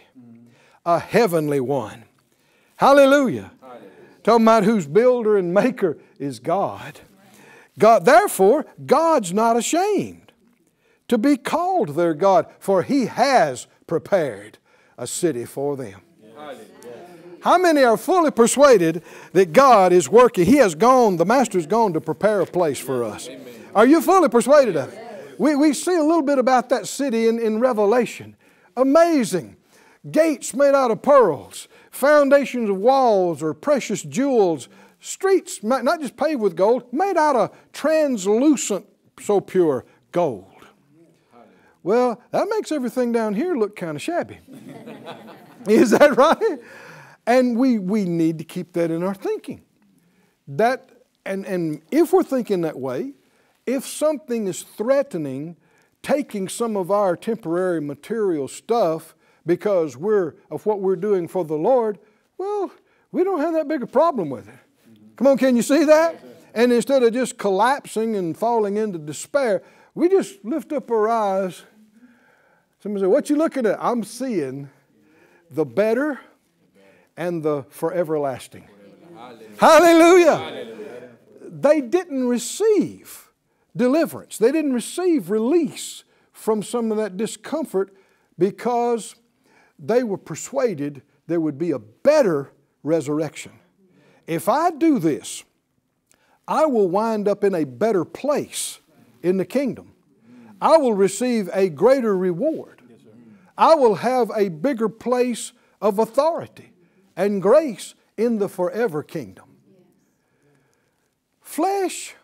a 0.86 0.98
heavenly 0.98 1.60
one. 1.60 2.04
Hallelujah. 2.76 3.52
Hallelujah. 3.60 3.90
Talking 4.22 4.44
about 4.44 4.64
whose 4.64 4.86
builder 4.86 5.36
and 5.36 5.52
maker 5.52 5.98
is 6.18 6.40
God. 6.40 7.00
God, 7.78 8.06
therefore, 8.06 8.66
God's 8.86 9.32
not 9.32 9.56
ashamed 9.56 10.32
to 11.08 11.18
be 11.18 11.36
called 11.36 11.90
their 11.90 12.14
God, 12.14 12.46
for 12.58 12.82
He 12.82 13.06
has 13.06 13.66
prepared 13.86 14.58
a 14.96 15.06
city 15.06 15.44
for 15.44 15.76
them. 15.76 16.00
How 17.40 17.58
many 17.58 17.82
are 17.82 17.96
fully 17.96 18.30
persuaded 18.30 19.02
that 19.32 19.52
God 19.52 19.92
is 19.92 20.08
working? 20.08 20.44
He 20.44 20.56
has 20.56 20.74
gone, 20.74 21.16
the 21.16 21.24
Master's 21.24 21.66
gone 21.66 21.92
to 21.92 22.00
prepare 22.00 22.40
a 22.40 22.46
place 22.46 22.78
for 22.78 23.04
us. 23.04 23.28
Are 23.74 23.86
you 23.86 24.00
fully 24.00 24.28
persuaded 24.28 24.76
of 24.76 24.92
it? 24.92 25.36
We, 25.38 25.54
we 25.54 25.72
see 25.72 25.94
a 25.94 26.02
little 26.02 26.22
bit 26.22 26.38
about 26.38 26.68
that 26.70 26.86
city 26.86 27.28
in, 27.28 27.38
in 27.38 27.60
Revelation. 27.60 28.36
Amazing. 28.76 29.56
Gates 30.10 30.54
made 30.54 30.74
out 30.74 30.90
of 30.90 31.02
pearls, 31.02 31.68
foundations 31.90 32.70
of 32.70 32.76
walls 32.76 33.42
or 33.42 33.54
precious 33.54 34.02
jewels, 34.02 34.68
streets, 35.00 35.62
not 35.62 36.00
just 36.00 36.16
paved 36.16 36.40
with 36.40 36.56
gold, 36.56 36.92
made 36.92 37.16
out 37.16 37.36
of 37.36 37.56
translucent, 37.72 38.86
so 39.20 39.40
pure 39.40 39.84
gold. 40.12 40.44
Well, 41.82 42.20
that 42.32 42.48
makes 42.50 42.72
everything 42.72 43.12
down 43.12 43.34
here 43.34 43.54
look 43.54 43.76
kind 43.76 43.96
of 43.96 44.02
shabby. 44.02 44.38
Is 45.68 45.90
that 45.90 46.16
right? 46.16 46.58
And 47.28 47.58
we, 47.58 47.78
we 47.78 48.06
need 48.06 48.38
to 48.38 48.44
keep 48.44 48.72
that 48.72 48.90
in 48.90 49.02
our 49.02 49.14
thinking. 49.14 49.60
That, 50.48 50.88
and, 51.26 51.44
and 51.44 51.82
if 51.90 52.10
we're 52.10 52.22
thinking 52.22 52.62
that 52.62 52.80
way, 52.80 53.12
if 53.66 53.86
something 53.86 54.46
is 54.46 54.62
threatening 54.62 55.58
taking 56.02 56.48
some 56.48 56.74
of 56.74 56.90
our 56.90 57.16
temporary 57.16 57.82
material 57.82 58.48
stuff 58.48 59.14
because 59.44 59.94
we're 59.94 60.36
of 60.50 60.64
what 60.64 60.80
we're 60.80 60.96
doing 60.96 61.28
for 61.28 61.44
the 61.44 61.54
Lord, 61.54 61.98
well, 62.38 62.70
we 63.12 63.24
don't 63.24 63.40
have 63.40 63.52
that 63.52 63.68
big 63.68 63.82
a 63.82 63.86
problem 63.86 64.30
with 64.30 64.48
it. 64.48 64.58
Come 65.16 65.26
on, 65.26 65.36
can 65.36 65.54
you 65.54 65.62
see 65.62 65.84
that? 65.84 66.24
And 66.54 66.72
instead 66.72 67.02
of 67.02 67.12
just 67.12 67.36
collapsing 67.36 68.16
and 68.16 68.34
falling 68.34 68.78
into 68.78 68.98
despair, 68.98 69.62
we 69.94 70.08
just 70.08 70.42
lift 70.46 70.72
up 70.72 70.90
our 70.90 71.10
eyes. 71.10 71.62
Somebody 72.82 73.04
say, 73.04 73.06
What 73.06 73.28
you 73.28 73.36
looking 73.36 73.66
at? 73.66 73.76
I'm 73.84 74.02
seeing 74.02 74.70
the 75.50 75.66
better 75.66 76.20
and 77.18 77.42
the 77.42 77.64
for 77.68 77.92
everlasting. 77.92 78.66
Hallelujah. 79.58 80.36
Hallelujah. 80.36 81.10
They 81.42 81.82
didn't 81.82 82.26
receive 82.26 83.28
deliverance, 83.76 84.38
they 84.38 84.52
didn't 84.52 84.72
receive 84.72 85.28
release 85.30 86.04
from 86.32 86.62
some 86.62 86.90
of 86.90 86.96
that 86.96 87.18
discomfort 87.18 87.94
because 88.38 89.16
they 89.78 90.02
were 90.02 90.16
persuaded 90.16 91.02
there 91.26 91.40
would 91.40 91.58
be 91.58 91.72
a 91.72 91.78
better 91.78 92.52
resurrection 92.82 93.52
if 94.28 94.46
I 94.46 94.70
do 94.70 94.98
this, 94.98 95.42
I 96.46 96.66
will 96.66 96.88
wind 96.88 97.26
up 97.26 97.42
in 97.42 97.54
a 97.54 97.64
better 97.64 98.04
place 98.04 98.78
in 99.22 99.38
the 99.38 99.44
kingdom. 99.44 99.92
I 100.60 100.76
will 100.76 100.92
receive 100.92 101.48
a 101.52 101.70
greater 101.70 102.16
reward. 102.16 102.82
I 103.56 103.74
will 103.74 103.96
have 103.96 104.30
a 104.36 104.50
bigger 104.50 104.88
place 104.88 105.52
of 105.80 105.98
authority 105.98 106.70
and 107.18 107.42
grace 107.42 107.94
in 108.16 108.38
the 108.38 108.48
forever 108.48 109.02
kingdom. 109.02 109.44
Flesh 111.40 112.14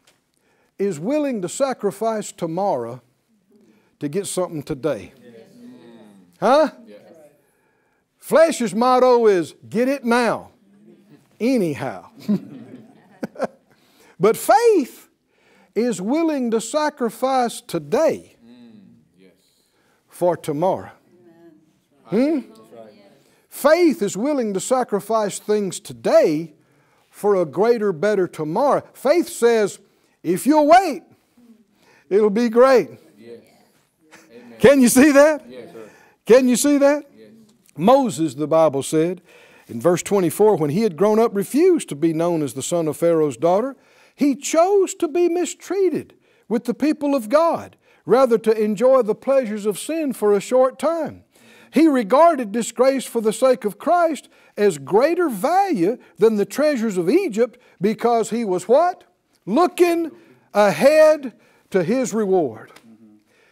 is 0.78 1.00
willing 1.00 1.42
to 1.42 1.48
sacrifice 1.48 2.30
tomorrow 2.30 3.02
to 3.98 4.08
get 4.08 4.26
something 4.26 4.62
today. 4.62 5.12
Huh? 6.40 6.70
Flesh's 8.18 8.74
motto 8.74 9.26
is 9.26 9.54
get 9.68 9.88
it 9.88 10.04
now 10.04 10.52
anyhow. 11.40 12.08
but 14.20 14.36
faith 14.36 15.08
is 15.74 16.00
willing 16.00 16.50
to 16.52 16.60
sacrifice 16.60 17.60
today 17.60 18.36
for 20.08 20.36
tomorrow. 20.36 20.92
Hmm? 22.04 22.40
Faith 23.54 24.02
is 24.02 24.16
willing 24.16 24.52
to 24.52 24.58
sacrifice 24.58 25.38
things 25.38 25.78
today 25.78 26.52
for 27.08 27.36
a 27.36 27.46
greater, 27.46 27.92
better 27.92 28.26
tomorrow. 28.26 28.82
Faith 28.94 29.28
says, 29.28 29.78
if 30.24 30.44
you'll 30.44 30.66
wait, 30.66 31.04
it'll 32.10 32.30
be 32.30 32.48
great. 32.48 32.90
Yes. 33.16 33.38
Can 34.58 34.82
you 34.82 34.88
see 34.88 35.12
that? 35.12 35.48
Yes, 35.48 35.70
Can 36.26 36.48
you 36.48 36.56
see 36.56 36.78
that? 36.78 37.04
Yes. 37.16 37.30
Moses, 37.76 38.34
the 38.34 38.48
Bible 38.48 38.82
said, 38.82 39.22
in 39.68 39.80
verse 39.80 40.02
24, 40.02 40.56
when 40.56 40.70
he 40.70 40.82
had 40.82 40.96
grown 40.96 41.20
up, 41.20 41.32
refused 41.32 41.88
to 41.90 41.94
be 41.94 42.12
known 42.12 42.42
as 42.42 42.54
the 42.54 42.62
son 42.62 42.88
of 42.88 42.96
Pharaoh's 42.96 43.36
daughter. 43.36 43.76
He 44.16 44.34
chose 44.34 44.94
to 44.96 45.06
be 45.06 45.28
mistreated 45.28 46.14
with 46.48 46.64
the 46.64 46.74
people 46.74 47.14
of 47.14 47.28
God, 47.28 47.76
rather 48.04 48.36
to 48.36 48.50
enjoy 48.60 49.02
the 49.02 49.14
pleasures 49.14 49.64
of 49.64 49.78
sin 49.78 50.12
for 50.12 50.34
a 50.34 50.40
short 50.40 50.76
time. 50.76 51.23
He 51.74 51.88
regarded 51.88 52.52
disgrace 52.52 53.04
for 53.04 53.20
the 53.20 53.32
sake 53.32 53.64
of 53.64 53.78
Christ 53.78 54.28
as 54.56 54.78
greater 54.78 55.28
value 55.28 55.98
than 56.18 56.36
the 56.36 56.44
treasures 56.44 56.96
of 56.96 57.10
Egypt 57.10 57.58
because 57.80 58.30
he 58.30 58.44
was 58.44 58.68
what? 58.68 59.02
Looking 59.44 60.12
ahead 60.54 61.32
to 61.70 61.82
his 61.82 62.14
reward. 62.14 62.70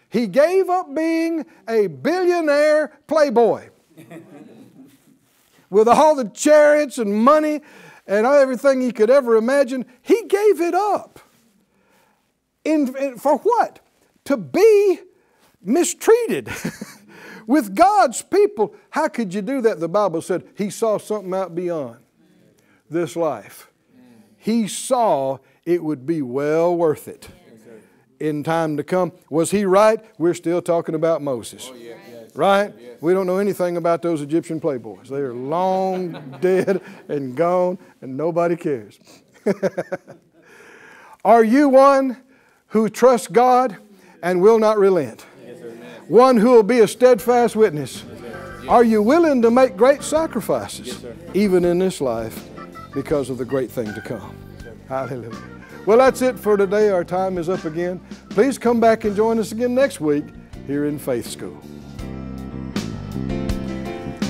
He 0.09 0.29
gave 0.29 0.71
up 0.71 0.95
being 0.95 1.45
a 1.69 1.89
billionaire 1.89 2.97
playboy 3.09 3.71
with 5.69 5.89
all 5.89 6.15
the 6.15 6.29
chariots 6.29 6.99
and 6.99 7.13
money 7.13 7.61
and 8.07 8.25
everything 8.25 8.83
he 8.83 8.93
could 8.93 9.11
ever 9.11 9.35
imagine. 9.35 9.85
He 10.01 10.23
gave 10.29 10.61
it 10.61 10.75
up. 10.75 11.19
In, 12.65 12.97
in 12.97 13.19
for 13.19 13.39
what? 13.39 13.81
To 14.27 14.37
be 14.37 15.01
mistreated 15.61 16.49
with 17.47 17.75
God's 17.75 18.23
people. 18.23 18.75
How 18.91 19.09
could 19.09 19.35
you 19.35 19.43
do 19.43 19.61
that? 19.63 19.81
The 19.81 19.89
Bible 19.89 20.23
said 20.23 20.45
he 20.55 20.71
saw 20.71 20.99
something 20.99 21.33
out 21.35 21.55
beyond 21.55 21.99
this 22.91 23.17
life. 23.17 23.71
He 24.37 24.67
saw 24.69 25.39
it 25.65 25.83
would 25.83 26.07
be 26.07 26.23
well 26.23 26.77
worth 26.77 27.09
it 27.09 27.29
in 28.23 28.45
time 28.45 28.77
to 28.77 28.85
come. 28.85 29.13
Was 29.31 29.51
he 29.51 29.65
right? 29.65 30.01
We're 30.17 30.35
still 30.35 30.63
talking 30.63 30.95
about 30.95 31.23
Moses. 31.23 31.69
Oh, 31.71 31.75
yeah. 31.75 31.95
yes. 32.09 32.37
Right? 32.37 32.73
Yes. 32.79 32.99
We 33.01 33.13
don't 33.15 33.27
know 33.27 33.39
anything 33.39 33.77
about 33.77 34.01
those 34.01 34.23
Egyptian 34.23 34.61
playboys. 34.61 35.09
They 35.09 35.17
are 35.17 35.35
long 35.35 36.37
dead 36.41 36.81
and 37.09 37.37
gone, 37.37 37.79
and 38.01 38.17
nobody 38.17 38.55
cares. 38.55 39.01
are 41.25 41.43
you 41.43 41.69
one 41.69 42.17
who 42.69 42.89
trusts 42.89 43.27
God 43.27 43.77
and 44.23 44.41
will 44.41 44.61
not 44.61 44.79
relent? 44.79 45.27
One 46.09 46.37
who 46.37 46.51
will 46.51 46.63
be 46.63 46.81
a 46.81 46.89
steadfast 46.89 47.57
witness? 47.57 48.05
Are 48.69 48.85
you 48.85 49.03
willing 49.03 49.43
to 49.43 49.51
make 49.51 49.77
great 49.77 50.03
sacrifices, 50.03 51.05
even 51.35 51.65
in 51.65 51.79
this 51.79 52.01
life, 52.01 52.49
because 52.95 53.31
of 53.31 53.39
the 53.39 53.45
great 53.45 53.71
thing 53.71 53.93
to 53.95 54.01
come? 54.01 54.37
Hallelujah. 54.89 55.37
Well, 55.85 55.99
that's 55.99 56.23
it 56.23 56.39
for 56.39 56.57
today. 56.57 56.91
Our 56.91 57.05
time 57.05 57.39
is 57.39 57.49
up 57.49 57.65
again. 57.65 58.01
Please 58.31 58.57
come 58.59 58.79
back 58.79 59.05
and 59.05 59.17
join 59.17 59.39
us 59.39 59.51
again 59.51 59.75
next 59.75 60.01
week 60.01 60.25
here 60.67 60.85
in 60.85 60.99
Faith 60.99 61.27
School. 61.27 61.61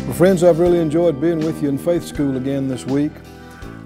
Well, 0.04 0.14
friends, 0.14 0.42
I've 0.42 0.58
really 0.58 0.78
enjoyed 0.78 1.20
being 1.20 1.40
with 1.40 1.62
you 1.62 1.68
in 1.68 1.76
Faith 1.76 2.04
School 2.04 2.36
again 2.36 2.68
this 2.68 2.86
week. 2.86 3.12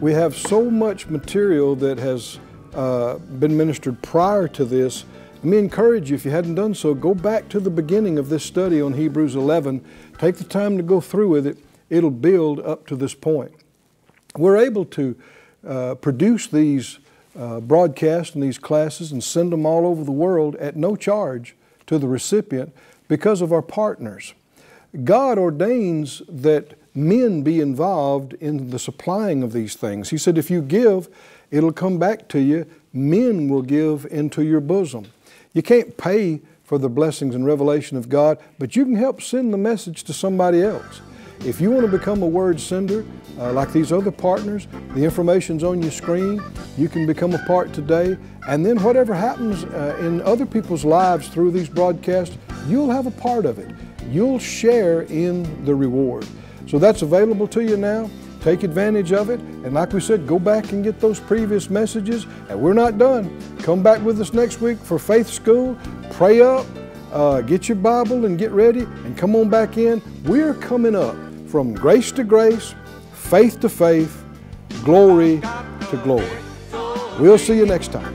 We 0.00 0.12
have 0.12 0.36
so 0.36 0.70
much 0.70 1.08
material 1.08 1.74
that 1.76 1.98
has 1.98 2.38
uh, 2.74 3.16
been 3.16 3.56
ministered 3.56 4.00
prior 4.02 4.46
to 4.48 4.64
this. 4.64 5.04
Me 5.46 5.58
encourage 5.58 6.10
you, 6.10 6.16
if 6.16 6.24
you 6.24 6.32
hadn't 6.32 6.56
done 6.56 6.74
so, 6.74 6.92
go 6.92 7.14
back 7.14 7.48
to 7.50 7.60
the 7.60 7.70
beginning 7.70 8.18
of 8.18 8.30
this 8.30 8.42
study 8.42 8.82
on 8.82 8.94
Hebrews 8.94 9.36
11. 9.36 9.80
Take 10.18 10.38
the 10.38 10.44
time 10.44 10.76
to 10.76 10.82
go 10.82 11.00
through 11.00 11.28
with 11.28 11.46
it. 11.46 11.56
It'll 11.88 12.10
build 12.10 12.58
up 12.58 12.84
to 12.88 12.96
this 12.96 13.14
point. 13.14 13.52
We're 14.36 14.56
able 14.56 14.84
to 14.86 15.14
uh, 15.64 15.94
produce 15.94 16.48
these 16.48 16.98
uh, 17.38 17.60
broadcast 17.60 18.34
in 18.34 18.40
these 18.40 18.58
classes 18.58 19.12
and 19.12 19.22
send 19.22 19.52
them 19.52 19.64
all 19.64 19.86
over 19.86 20.02
the 20.02 20.10
world 20.10 20.56
at 20.56 20.74
no 20.74 20.96
charge 20.96 21.54
to 21.86 21.96
the 21.96 22.08
recipient 22.08 22.74
because 23.06 23.40
of 23.40 23.52
our 23.52 23.62
partners. 23.62 24.34
God 25.04 25.38
ordains 25.38 26.22
that 26.28 26.74
men 26.92 27.42
be 27.42 27.60
involved 27.60 28.32
in 28.40 28.70
the 28.70 28.80
supplying 28.80 29.44
of 29.44 29.52
these 29.52 29.76
things. 29.76 30.10
He 30.10 30.18
said, 30.18 30.38
if 30.38 30.50
you 30.50 30.60
give, 30.60 31.08
it'll 31.52 31.72
come 31.72 32.00
back 32.00 32.26
to 32.30 32.40
you. 32.40 32.66
Men 32.92 33.48
will 33.48 33.62
give 33.62 34.08
into 34.10 34.42
your 34.42 34.60
bosom. 34.60 35.06
You 35.56 35.62
can't 35.62 35.96
pay 35.96 36.42
for 36.64 36.76
the 36.76 36.90
blessings 36.90 37.34
and 37.34 37.46
revelation 37.46 37.96
of 37.96 38.10
God, 38.10 38.36
but 38.58 38.76
you 38.76 38.84
can 38.84 38.94
help 38.94 39.22
send 39.22 39.54
the 39.54 39.56
message 39.56 40.04
to 40.04 40.12
somebody 40.12 40.60
else. 40.60 41.00
If 41.46 41.62
you 41.62 41.70
want 41.70 41.90
to 41.90 41.90
become 41.90 42.22
a 42.22 42.26
word 42.26 42.60
sender, 42.60 43.06
uh, 43.38 43.54
like 43.54 43.72
these 43.72 43.90
other 43.90 44.10
partners, 44.10 44.68
the 44.90 45.02
information's 45.02 45.64
on 45.64 45.80
your 45.80 45.92
screen. 45.92 46.42
You 46.76 46.90
can 46.90 47.06
become 47.06 47.32
a 47.32 47.42
part 47.46 47.72
today. 47.72 48.18
And 48.46 48.66
then 48.66 48.82
whatever 48.82 49.14
happens 49.14 49.64
uh, 49.64 49.96
in 49.98 50.20
other 50.20 50.44
people's 50.44 50.84
lives 50.84 51.28
through 51.28 51.52
these 51.52 51.70
broadcasts, 51.70 52.36
you'll 52.66 52.90
have 52.90 53.06
a 53.06 53.10
part 53.12 53.46
of 53.46 53.58
it. 53.58 53.74
You'll 54.10 54.38
share 54.38 55.02
in 55.04 55.64
the 55.64 55.74
reward. 55.74 56.26
So 56.66 56.78
that's 56.78 57.00
available 57.00 57.48
to 57.48 57.64
you 57.64 57.78
now. 57.78 58.10
Take 58.46 58.62
advantage 58.62 59.10
of 59.10 59.28
it. 59.28 59.40
And 59.40 59.74
like 59.74 59.92
we 59.92 59.98
said, 60.00 60.24
go 60.24 60.38
back 60.38 60.70
and 60.70 60.84
get 60.84 61.00
those 61.00 61.18
previous 61.18 61.68
messages. 61.68 62.28
And 62.48 62.60
we're 62.60 62.74
not 62.74 62.96
done. 62.96 63.36
Come 63.58 63.82
back 63.82 64.00
with 64.02 64.20
us 64.20 64.32
next 64.32 64.60
week 64.60 64.78
for 64.78 65.00
Faith 65.00 65.26
School. 65.26 65.76
Pray 66.12 66.40
up, 66.42 66.64
uh, 67.12 67.40
get 67.40 67.68
your 67.68 67.74
Bible 67.74 68.24
and 68.24 68.38
get 68.38 68.52
ready, 68.52 68.82
and 68.82 69.18
come 69.18 69.34
on 69.34 69.50
back 69.50 69.78
in. 69.78 70.00
We're 70.22 70.54
coming 70.54 70.94
up 70.94 71.16
from 71.48 71.74
grace 71.74 72.12
to 72.12 72.22
grace, 72.22 72.72
faith 73.14 73.58
to 73.62 73.68
faith, 73.68 74.24
glory 74.84 75.40
to 75.90 76.00
glory. 76.04 76.30
We'll 77.18 77.38
see 77.38 77.56
you 77.56 77.66
next 77.66 77.90
time. 77.90 78.14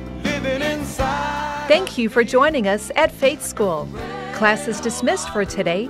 Thank 1.68 1.98
you 1.98 2.08
for 2.08 2.24
joining 2.24 2.70
us 2.70 2.90
at 2.96 3.12
Faith 3.12 3.44
School. 3.44 3.86
Class 4.32 4.70
is 4.70 4.80
dismissed 4.80 5.30
for 5.32 5.44
today, 5.44 5.90